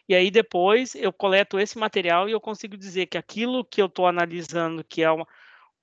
[0.07, 3.85] E aí depois eu coleto esse material e eu consigo dizer que aquilo que eu
[3.85, 5.27] estou analisando, que é uma,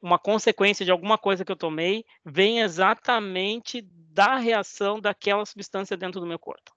[0.00, 3.82] uma consequência de alguma coisa que eu tomei, vem exatamente
[4.12, 6.74] da reação daquela substância dentro do meu corpo.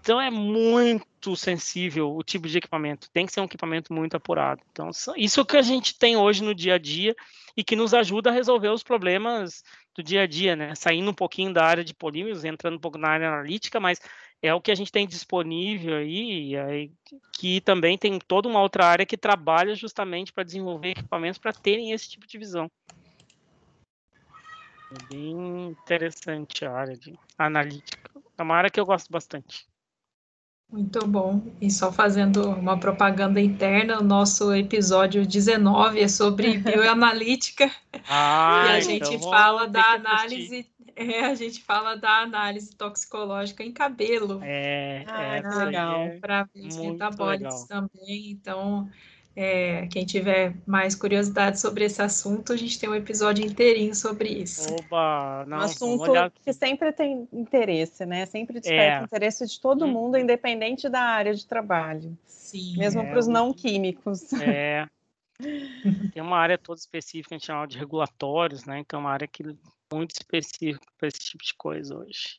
[0.00, 4.62] Então é muito sensível o tipo de equipamento, tem que ser um equipamento muito apurado.
[4.70, 7.14] Então, isso que a gente tem hoje no dia a dia
[7.56, 9.62] e que nos ajuda a resolver os problemas
[9.94, 10.74] do dia a dia, né?
[10.74, 14.00] Saindo um pouquinho da área de polímeros, entrando um pouco na área analítica, mas
[14.42, 16.92] é o que a gente tem disponível aí, aí
[17.32, 21.92] que também tem toda uma outra área que trabalha justamente para desenvolver equipamentos para terem
[21.92, 22.70] esse tipo de visão.
[24.92, 28.10] É bem interessante a área de analítica.
[28.36, 29.69] É uma área que eu gosto bastante.
[30.72, 31.42] Muito bom.
[31.60, 37.70] E só fazendo uma propaganda interna, o nosso episódio 19 é sobre bioanalítica.
[38.06, 42.74] Ah, e a então gente vou fala da análise, é, a gente fala da análise
[42.76, 44.40] toxicológica em cabelo.
[44.42, 46.00] É, Ah, é, legal.
[46.06, 48.30] é Para metabólicos também.
[48.30, 48.88] Então,
[49.36, 54.28] é, quem tiver mais curiosidade sobre esse assunto, a gente tem um episódio inteirinho sobre
[54.28, 54.74] isso.
[54.74, 56.30] Oba, Um não, vamos assunto olhar.
[56.44, 58.26] que sempre tem interesse, né?
[58.26, 59.04] Sempre desperta É.
[59.04, 59.92] interesse de todo Uhum.
[59.92, 62.76] mundo, independente da área de trabalho, Sim.
[62.76, 64.32] mesmo É, para os não químicos.
[64.34, 64.86] É,
[66.12, 68.80] tem uma área toda específica, a gente chama de regulatórios, né?
[68.80, 72.38] Então, é uma área que é muito específica para esse tipo de coisa hoje.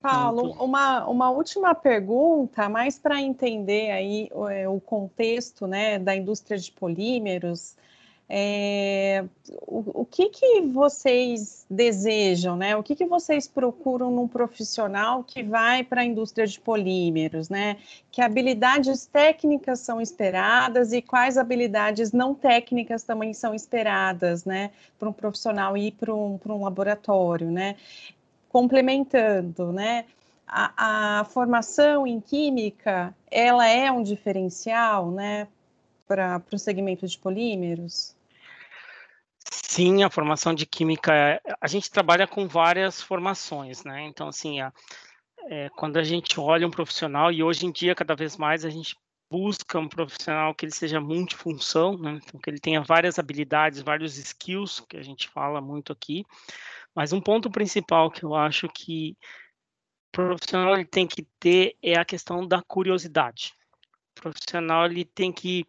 [0.00, 6.14] Paulo, uma, uma última pergunta, mais para entender aí o, é, o contexto, né, da
[6.14, 7.76] indústria de polímeros.
[8.30, 9.24] É,
[9.66, 12.76] o, o que que vocês desejam, né?
[12.76, 17.78] O que que vocês procuram num profissional que vai para a indústria de polímeros, né?
[18.12, 24.72] Que habilidades técnicas são esperadas e quais habilidades não técnicas também são esperadas, né?
[24.98, 27.76] Para um profissional ir para um, para um laboratório, né?
[28.48, 30.06] Complementando, né?
[30.46, 35.46] A, a, formação em química, ela é um diferencial, né,
[36.06, 38.16] para o segmento de polímeros?
[39.50, 44.06] Sim, a formação de química, a gente trabalha com várias formações, né?
[44.06, 44.72] Então, assim, a,
[45.50, 48.70] é, quando a gente olha um profissional, e hoje em dia, cada vez mais, a
[48.70, 48.96] gente
[49.30, 52.18] busca um profissional que ele seja multifunção, né?
[52.22, 56.24] Então, que ele tenha várias habilidades, vários skills, que a gente fala muito aqui,
[56.98, 59.16] mas um ponto principal que eu acho que
[60.08, 63.54] o profissional ele tem que ter é a questão da curiosidade.
[64.18, 65.64] O profissional ele tem que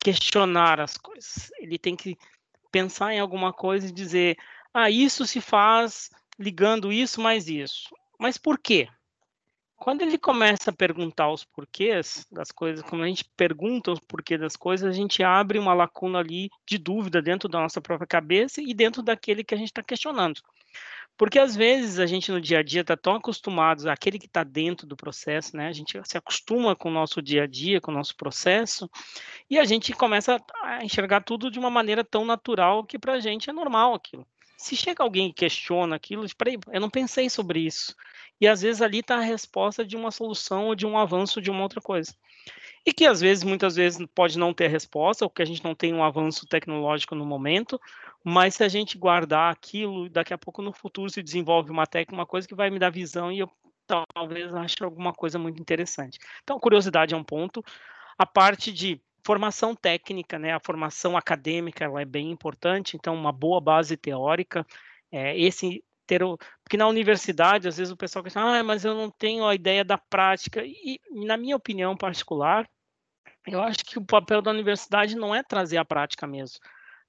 [0.00, 1.52] questionar as coisas.
[1.60, 2.18] Ele tem que
[2.72, 4.36] pensar em alguma coisa e dizer:
[4.74, 7.94] "Ah, isso se faz ligando isso mais isso".
[8.18, 8.88] Mas por quê?
[9.82, 14.40] Quando ele começa a perguntar os porquês das coisas, quando a gente pergunta os porquês
[14.40, 18.62] das coisas, a gente abre uma lacuna ali de dúvida dentro da nossa própria cabeça
[18.62, 20.40] e dentro daquele que a gente está questionando.
[21.16, 24.44] Porque às vezes a gente no dia a dia está tão acostumado àquele que está
[24.44, 25.66] dentro do processo, né?
[25.66, 28.88] A gente se acostuma com o nosso dia a dia, com o nosso processo,
[29.50, 33.20] e a gente começa a enxergar tudo de uma maneira tão natural que para a
[33.20, 34.24] gente é normal aquilo.
[34.62, 37.96] Se chega alguém e questiona aquilo, peraí, eu não pensei sobre isso.
[38.40, 41.50] E às vezes ali está a resposta de uma solução ou de um avanço de
[41.50, 42.14] uma outra coisa.
[42.86, 45.74] E que às vezes, muitas vezes, pode não ter resposta, ou que a gente não
[45.74, 47.80] tem um avanço tecnológico no momento,
[48.22, 52.14] mas se a gente guardar aquilo, daqui a pouco no futuro se desenvolve uma técnica,
[52.14, 53.50] uma coisa que vai me dar visão e eu
[53.84, 56.20] talvez ache alguma coisa muito interessante.
[56.44, 57.64] Então, curiosidade é um ponto.
[58.16, 63.32] A parte de formação técnica, né, a formação acadêmica, ela é bem importante, então uma
[63.32, 64.66] boa base teórica,
[65.10, 68.94] é, esse ter o, porque na universidade às vezes o pessoal pensa, ah, mas eu
[68.94, 72.68] não tenho a ideia da prática e na minha opinião particular,
[73.46, 76.58] eu acho que o papel da universidade não é trazer a prática mesmo.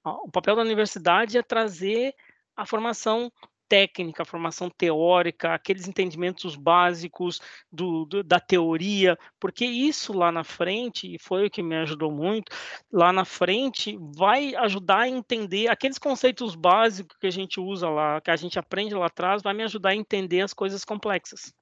[0.04, 2.14] O papel da universidade é trazer
[2.56, 3.32] a formação
[3.68, 7.40] técnica, a formação teórica, aqueles entendimentos básicos
[7.70, 12.10] do, do, da teoria, porque isso lá na frente, e foi o que me ajudou
[12.10, 12.52] muito,
[12.92, 18.20] lá na frente vai ajudar a entender aqueles conceitos básicos que a gente usa lá,
[18.20, 21.52] que a gente aprende lá atrás, vai me ajudar a entender as coisas complexas.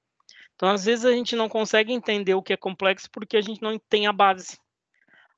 [0.55, 3.61] Então, às vezes, a gente não consegue entender o que é complexo porque a gente
[3.61, 4.57] não tem a base.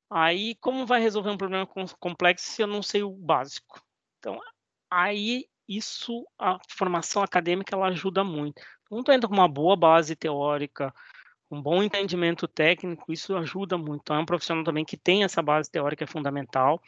[0.10, 1.68] Aí, como vai resolver um problema
[2.00, 3.82] complexo se eu não sei o básico?
[4.20, 4.40] Então,
[4.90, 8.62] aí isso, a formação acadêmica, ela ajuda muito.
[8.90, 10.94] Quando tu entra com uma boa base teórica,
[11.50, 14.02] um bom entendimento técnico, isso ajuda muito.
[14.02, 16.82] Então, é um profissional também que tem essa base teórica é fundamental.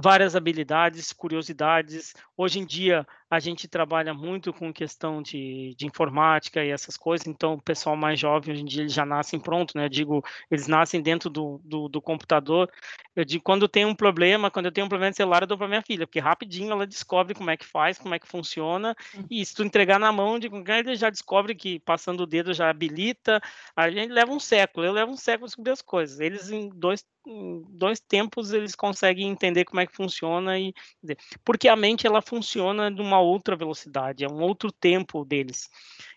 [0.00, 2.14] Várias habilidades, curiosidades.
[2.36, 7.26] Hoje em dia, a gente trabalha muito com questão de, de informática e essas coisas,
[7.26, 9.86] então o pessoal mais jovem hoje em dia eles já nascem pronto, né?
[9.86, 12.70] Eu digo, eles nascem dentro do, do, do, computador.
[13.16, 15.58] Eu digo, quando tem um problema, quando eu tenho um problema de celular, eu dou
[15.58, 18.94] para minha filha, porque rapidinho ela descobre como é que faz, como é que funciona,
[19.28, 22.54] e se tu entregar na mão de qualquer, ele já descobre que passando o dedo
[22.54, 23.40] já habilita.
[23.74, 26.20] A gente leva um século, eu levo um século a descobrir as coisas.
[26.20, 27.04] Eles em dois,
[27.70, 30.74] dois tempos eles conseguem entender como é que funciona e
[31.44, 35.68] porque a mente ela funciona de uma outra velocidade, é um outro tempo deles.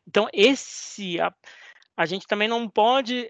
[0.08, 1.34] Então, esse a,
[1.98, 3.30] a gente também não pode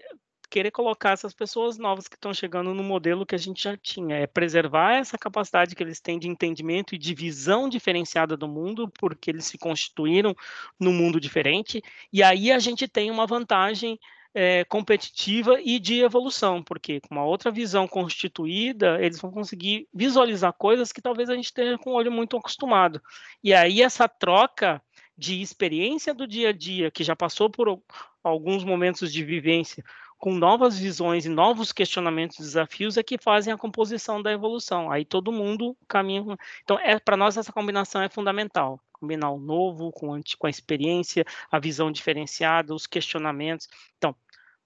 [0.52, 4.16] querer colocar essas pessoas novas que estão chegando no modelo que a gente já tinha,
[4.16, 8.92] é preservar essa capacidade que eles têm de entendimento e de visão diferenciada do mundo,
[9.00, 10.36] porque eles se constituíram
[10.78, 13.98] num mundo diferente, e aí a gente tem uma vantagem
[14.34, 20.52] é, competitiva e de evolução, porque com uma outra visão constituída, eles vão conseguir visualizar
[20.52, 23.02] coisas que talvez a gente esteja com o olho muito acostumado.
[23.42, 24.82] E aí essa troca
[25.16, 27.80] de experiência do dia a dia, que já passou por
[28.24, 29.84] alguns momentos de vivência
[30.22, 34.88] com novas visões e novos questionamentos e desafios é que fazem a composição da evolução.
[34.88, 36.38] Aí todo mundo caminha.
[36.62, 38.78] Então, é para nós essa combinação é fundamental.
[38.92, 43.68] Combinar o novo com, com a experiência, a visão diferenciada, os questionamentos.
[43.98, 44.14] Então,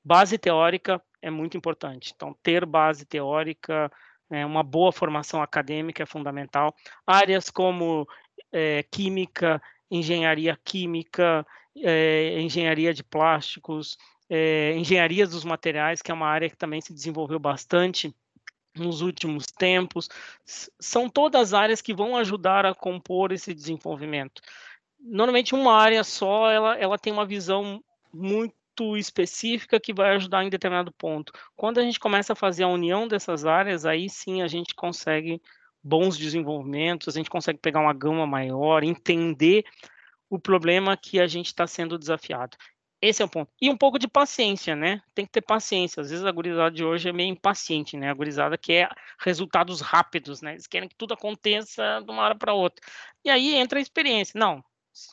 [0.04, 2.12] base teórica é muito importante.
[2.14, 3.90] Então, ter base teórica,
[4.28, 6.74] é, uma boa formação acadêmica é fundamental.
[7.07, 8.07] Áreas como
[8.52, 11.46] é, química, engenharia química,
[11.78, 13.96] é, engenharia de plásticos,
[14.28, 18.14] é, engenharia dos materiais, que é uma área que também se desenvolveu bastante
[18.74, 20.08] nos últimos tempos,
[20.78, 24.42] são todas áreas que vão ajudar a compor esse desenvolvimento.
[25.00, 30.50] Normalmente uma área só, ela, ela tem uma visão muito específica que vai ajudar em
[30.50, 31.32] determinado ponto.
[31.54, 35.40] Quando a gente começa a fazer a união dessas áreas, aí sim a gente consegue
[35.82, 39.64] bons desenvolvimentos, a gente consegue pegar uma gama maior, entender
[40.28, 42.56] o problema que a gente está sendo desafiado.
[43.01, 43.51] Esse é o ponto.
[43.61, 45.03] E um pouco de paciência, né?
[45.14, 46.01] Tem que ter paciência.
[46.01, 48.11] Às vezes a gurizada de hoje é meio impaciente, né?
[48.11, 48.88] A gurizada quer
[49.20, 50.53] resultados rápidos, né?
[50.53, 52.84] Eles querem que tudo aconteça de uma hora para outra.
[53.24, 54.38] E aí entra a experiência.
[54.38, 54.64] Não,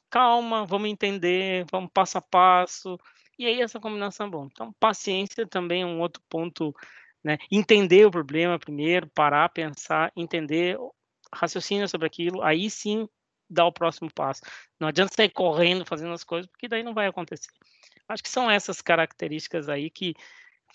[0.09, 2.97] calma, vamos entender, vamos passo a passo.
[3.37, 4.47] E aí essa combinação é bom.
[4.51, 6.73] Então, paciência também é um outro ponto,
[7.23, 7.37] né?
[7.51, 10.77] Entender o problema primeiro, parar, pensar, entender,
[11.33, 13.07] raciocínio sobre aquilo, aí sim
[13.49, 14.41] dar o próximo passo.
[14.79, 17.51] Não adianta sair correndo fazendo as coisas, porque daí não vai acontecer.
[18.07, 20.13] Acho que são essas características aí que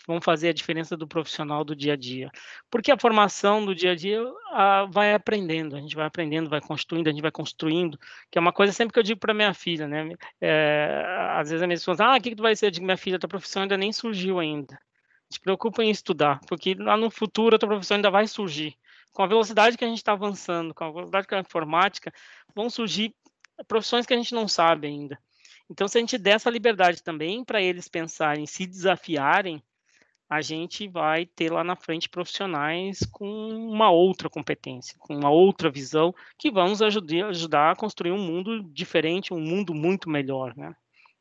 [0.06, 2.30] vão fazer a diferença do profissional do dia a dia.
[2.70, 4.22] Porque a formação do dia a dia
[4.52, 7.98] a, vai aprendendo, a gente vai aprendendo, vai construindo, a gente vai construindo,
[8.30, 10.12] que é uma coisa sempre que eu digo para minha filha, né?
[10.40, 12.66] É, às vezes a minha esposa, ah, o que, que tu vai ser?
[12.66, 14.78] Eu digo, minha filha, tua profissão ainda nem surgiu ainda.
[15.30, 18.76] Se preocupa em estudar, porque lá no futuro a tua profissão ainda vai surgir.
[19.12, 22.12] Com a velocidade que a gente está avançando, com a velocidade que a informática,
[22.54, 23.14] vão surgir
[23.66, 25.18] profissões que a gente não sabe ainda.
[25.70, 29.62] Então, se a gente der essa liberdade também para eles pensarem, se desafiarem,
[30.28, 35.70] a gente vai ter lá na frente profissionais com uma outra competência, com uma outra
[35.70, 40.54] visão, que vão nos ajudar, ajudar a construir um mundo diferente, um mundo muito melhor,
[40.56, 40.74] né?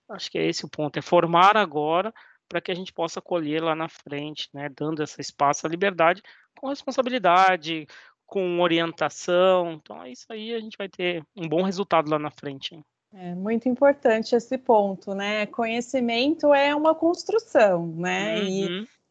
[0.10, 2.14] Acho que é esse o ponto, é formar agora
[2.50, 4.70] para que a gente possa colher lá na frente, né?
[4.70, 6.22] Dando esse espaço, a liberdade,
[6.58, 7.88] com responsabilidade,
[8.26, 9.74] com orientação.
[9.74, 12.76] Então, é isso aí, a gente vai ter um bom resultado lá na frente.
[12.76, 12.84] Hein?
[13.14, 15.46] É muito importante esse ponto, né?
[15.48, 18.40] Conhecimento é uma construção, né?
[18.40, 18.48] Uhum.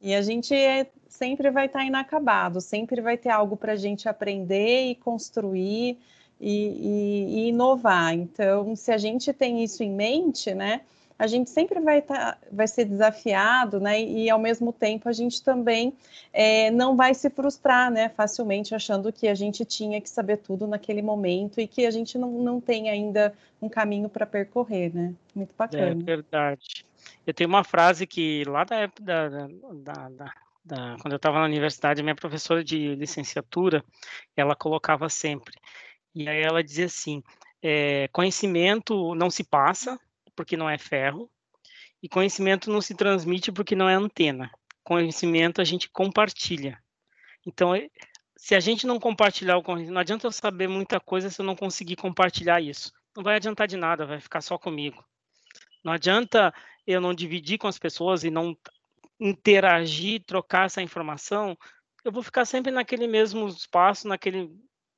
[0.02, 3.76] E, e a gente é, sempre vai estar inacabado, sempre vai ter algo para a
[3.76, 5.98] gente aprender e construir
[6.40, 8.14] e, e, e, inovar.
[8.14, 10.82] Então, se a gente tem isso em mente, né?
[11.18, 14.00] A gente sempre vai, tá, vai ser desafiado, né?
[14.02, 15.94] E ao mesmo tempo a gente também
[16.32, 18.08] é, não vai se frustrar, né?
[18.10, 22.18] Facilmente achando que a gente tinha que saber tudo naquele momento e que a gente
[22.18, 25.14] não, não tem ainda um caminho para percorrer, né?
[25.34, 26.02] Muito é bacana.
[26.02, 26.84] É verdade.
[27.26, 30.08] Eu tenho uma frase que lá da época da, da, da,
[30.64, 33.84] da quando eu estava na universidade, minha professora de licenciatura,
[34.36, 35.54] ela colocava sempre.
[36.14, 37.22] E aí ela dizia assim:
[37.62, 39.98] é, conhecimento não se passa,
[40.36, 41.30] porque não é ferro,
[42.02, 44.50] e conhecimento não se transmite porque não é antena.
[44.84, 46.78] Conhecimento a gente compartilha.
[47.44, 47.72] Então,
[48.36, 51.46] se a gente não compartilhar o conhecimento, não adianta eu saber muita coisa se eu
[51.46, 52.92] não conseguir compartilhar isso.
[53.16, 55.02] Não vai adiantar de nada, vai ficar só comigo.
[55.82, 56.54] Não adianta
[56.86, 58.56] eu não dividir com as pessoas e não
[59.18, 61.56] interagir, trocar essa informação,
[62.06, 64.48] eu vou ficar sempre naquele mesmo espaço, naquele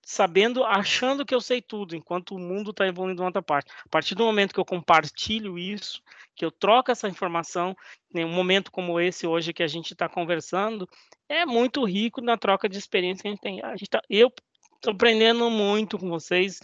[0.04, 3.70] sabendo, achando que eu sei tudo, enquanto o mundo está evoluindo em outra parte.
[3.84, 6.02] A partir do momento que eu compartilho isso,
[6.34, 7.76] que eu troco essa informação,
[8.14, 10.88] em um momento como esse hoje que a gente está conversando,
[11.28, 13.62] é muito rico na troca de experiência que a gente tem.
[13.62, 14.32] A gente tá, eu
[14.76, 16.60] estou aprendendo muito com vocês.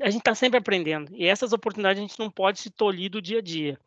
[0.00, 1.14] A gente está sempre aprendendo.
[1.14, 3.80] E essas oportunidades a gente não pode se tolir do dia a dia.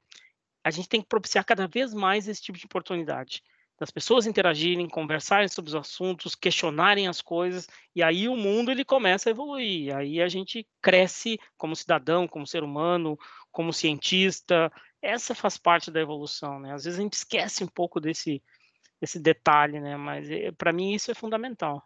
[0.63, 3.43] A gente tem que propiciar cada vez mais esse tipo de oportunidade
[3.81, 8.85] das pessoas interagirem, conversarem sobre os assuntos, questionarem as coisas, e aí o mundo ele
[8.85, 9.95] começa a evoluir.
[9.95, 13.17] Aí a gente cresce como cidadão, como ser humano,
[13.51, 14.71] como cientista.
[15.01, 16.75] Essa faz parte da evolução, né?
[16.75, 18.39] Às vezes a gente esquece um pouco desse
[19.01, 19.97] desse detalhe, né?
[19.97, 21.83] Mas eh, para mim isso é fundamental.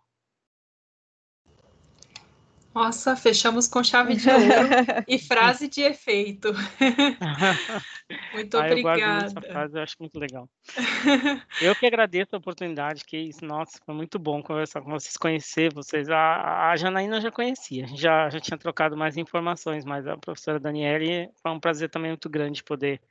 [2.74, 4.44] Nossa, fechamos com chave de ouro
[5.08, 6.50] e frase de efeito.
[8.34, 9.34] muito ah, obrigada.
[9.36, 10.50] Eu, frase, eu acho muito legal.
[11.62, 15.74] Eu que agradeço a oportunidade, que isso, nossa, foi muito bom conversar com vocês, conhecer
[15.74, 16.10] vocês.
[16.10, 20.60] A, a Janaína eu já conhecia, já, já tinha trocado mais informações, mas a professora
[20.60, 23.02] Daniele foi um prazer também muito grande poder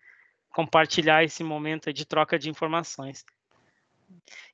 [0.50, 3.24] compartilhar esse momento de troca de informações.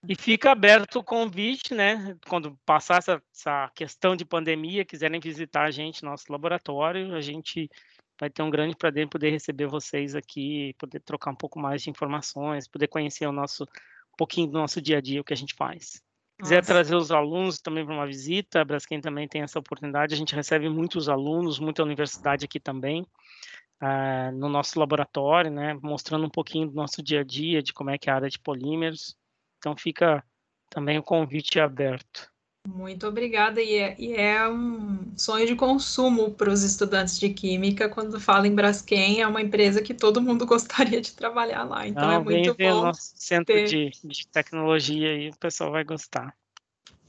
[0.08, 2.16] E fica aberto o convite, né?
[2.26, 7.70] Quando passar essa, essa, questão de pandemia, quiserem visitar a gente, nosso laboratório, a gente
[8.20, 11.88] vai ter um grande prazer poder receber vocês aqui, poder trocar um pouco mais de
[11.88, 15.36] informações, poder conhecer o nosso um pouquinho do nosso dia a dia, o que a
[15.36, 16.02] gente faz.
[16.38, 16.66] Quiser Nossa.
[16.66, 20.14] trazer os alunos também para uma visita, a Braskem também tem essa oportunidade.
[20.14, 23.02] A gente recebe muitos alunos, muita universidade aqui também,
[23.82, 27.90] uh, no nosso laboratório, né, mostrando um pouquinho do nosso dia a dia, de como
[27.90, 29.16] é que é a área de polímeros.
[29.58, 30.24] Então fica
[30.68, 32.29] também o convite aberto.
[32.68, 37.88] Muito obrigada, e é, e é um sonho de consumo para os estudantes de Química
[37.88, 42.06] quando fala em Braskem, é uma empresa que todo mundo gostaria de trabalhar lá, então
[42.06, 42.82] Não, é muito bom.
[42.82, 43.64] nosso centro ter...
[43.66, 46.34] de, de tecnologia e o pessoal vai gostar.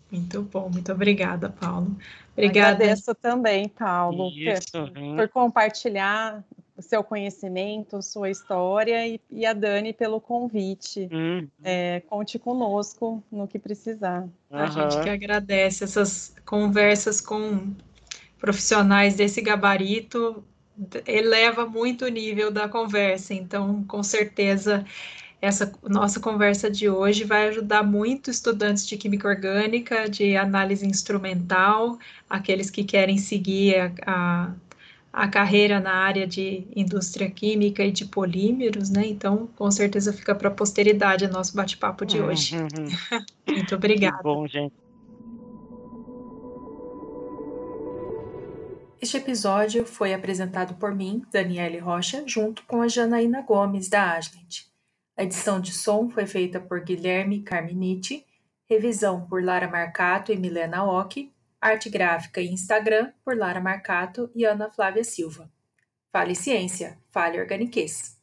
[0.09, 1.97] Muito bom, muito obrigada, Paulo.
[2.33, 2.75] Obrigada.
[2.75, 6.43] Agradeço também, Paulo, Isso, por, por compartilhar
[6.81, 11.07] o seu conhecimento, sua história e, e a Dani pelo convite.
[11.11, 11.47] Hum.
[11.63, 14.27] É, conte conosco no que precisar.
[14.49, 17.73] A gente que agradece essas conversas com
[18.39, 20.43] profissionais desse gabarito,
[21.05, 23.35] eleva muito o nível da conversa.
[23.35, 24.83] Então, com certeza,
[25.39, 31.99] essa nossa conversa de hoje vai ajudar muito estudantes de química orgânica, de análise instrumental,
[32.27, 34.51] aqueles que querem seguir a, a
[35.13, 39.05] a carreira na área de indústria química e de polímeros, né?
[39.05, 42.57] Então, com certeza fica para a posteridade o nosso bate-papo de hoje.
[42.57, 42.67] Uhum.
[43.47, 44.17] Muito obrigada.
[44.17, 44.73] Que bom, gente.
[49.01, 54.67] Este episódio foi apresentado por mim, Daniele Rocha, junto com a Janaína Gomes, da Asnet.
[55.17, 58.23] A edição de som foi feita por Guilherme Carminiti,
[58.69, 61.31] revisão por Lara Marcato e Milena Ock,
[61.61, 65.47] Arte gráfica e Instagram por Lara Marcato e Ana Flávia Silva.
[66.11, 68.19] Fale Ciência, fale Organiquez.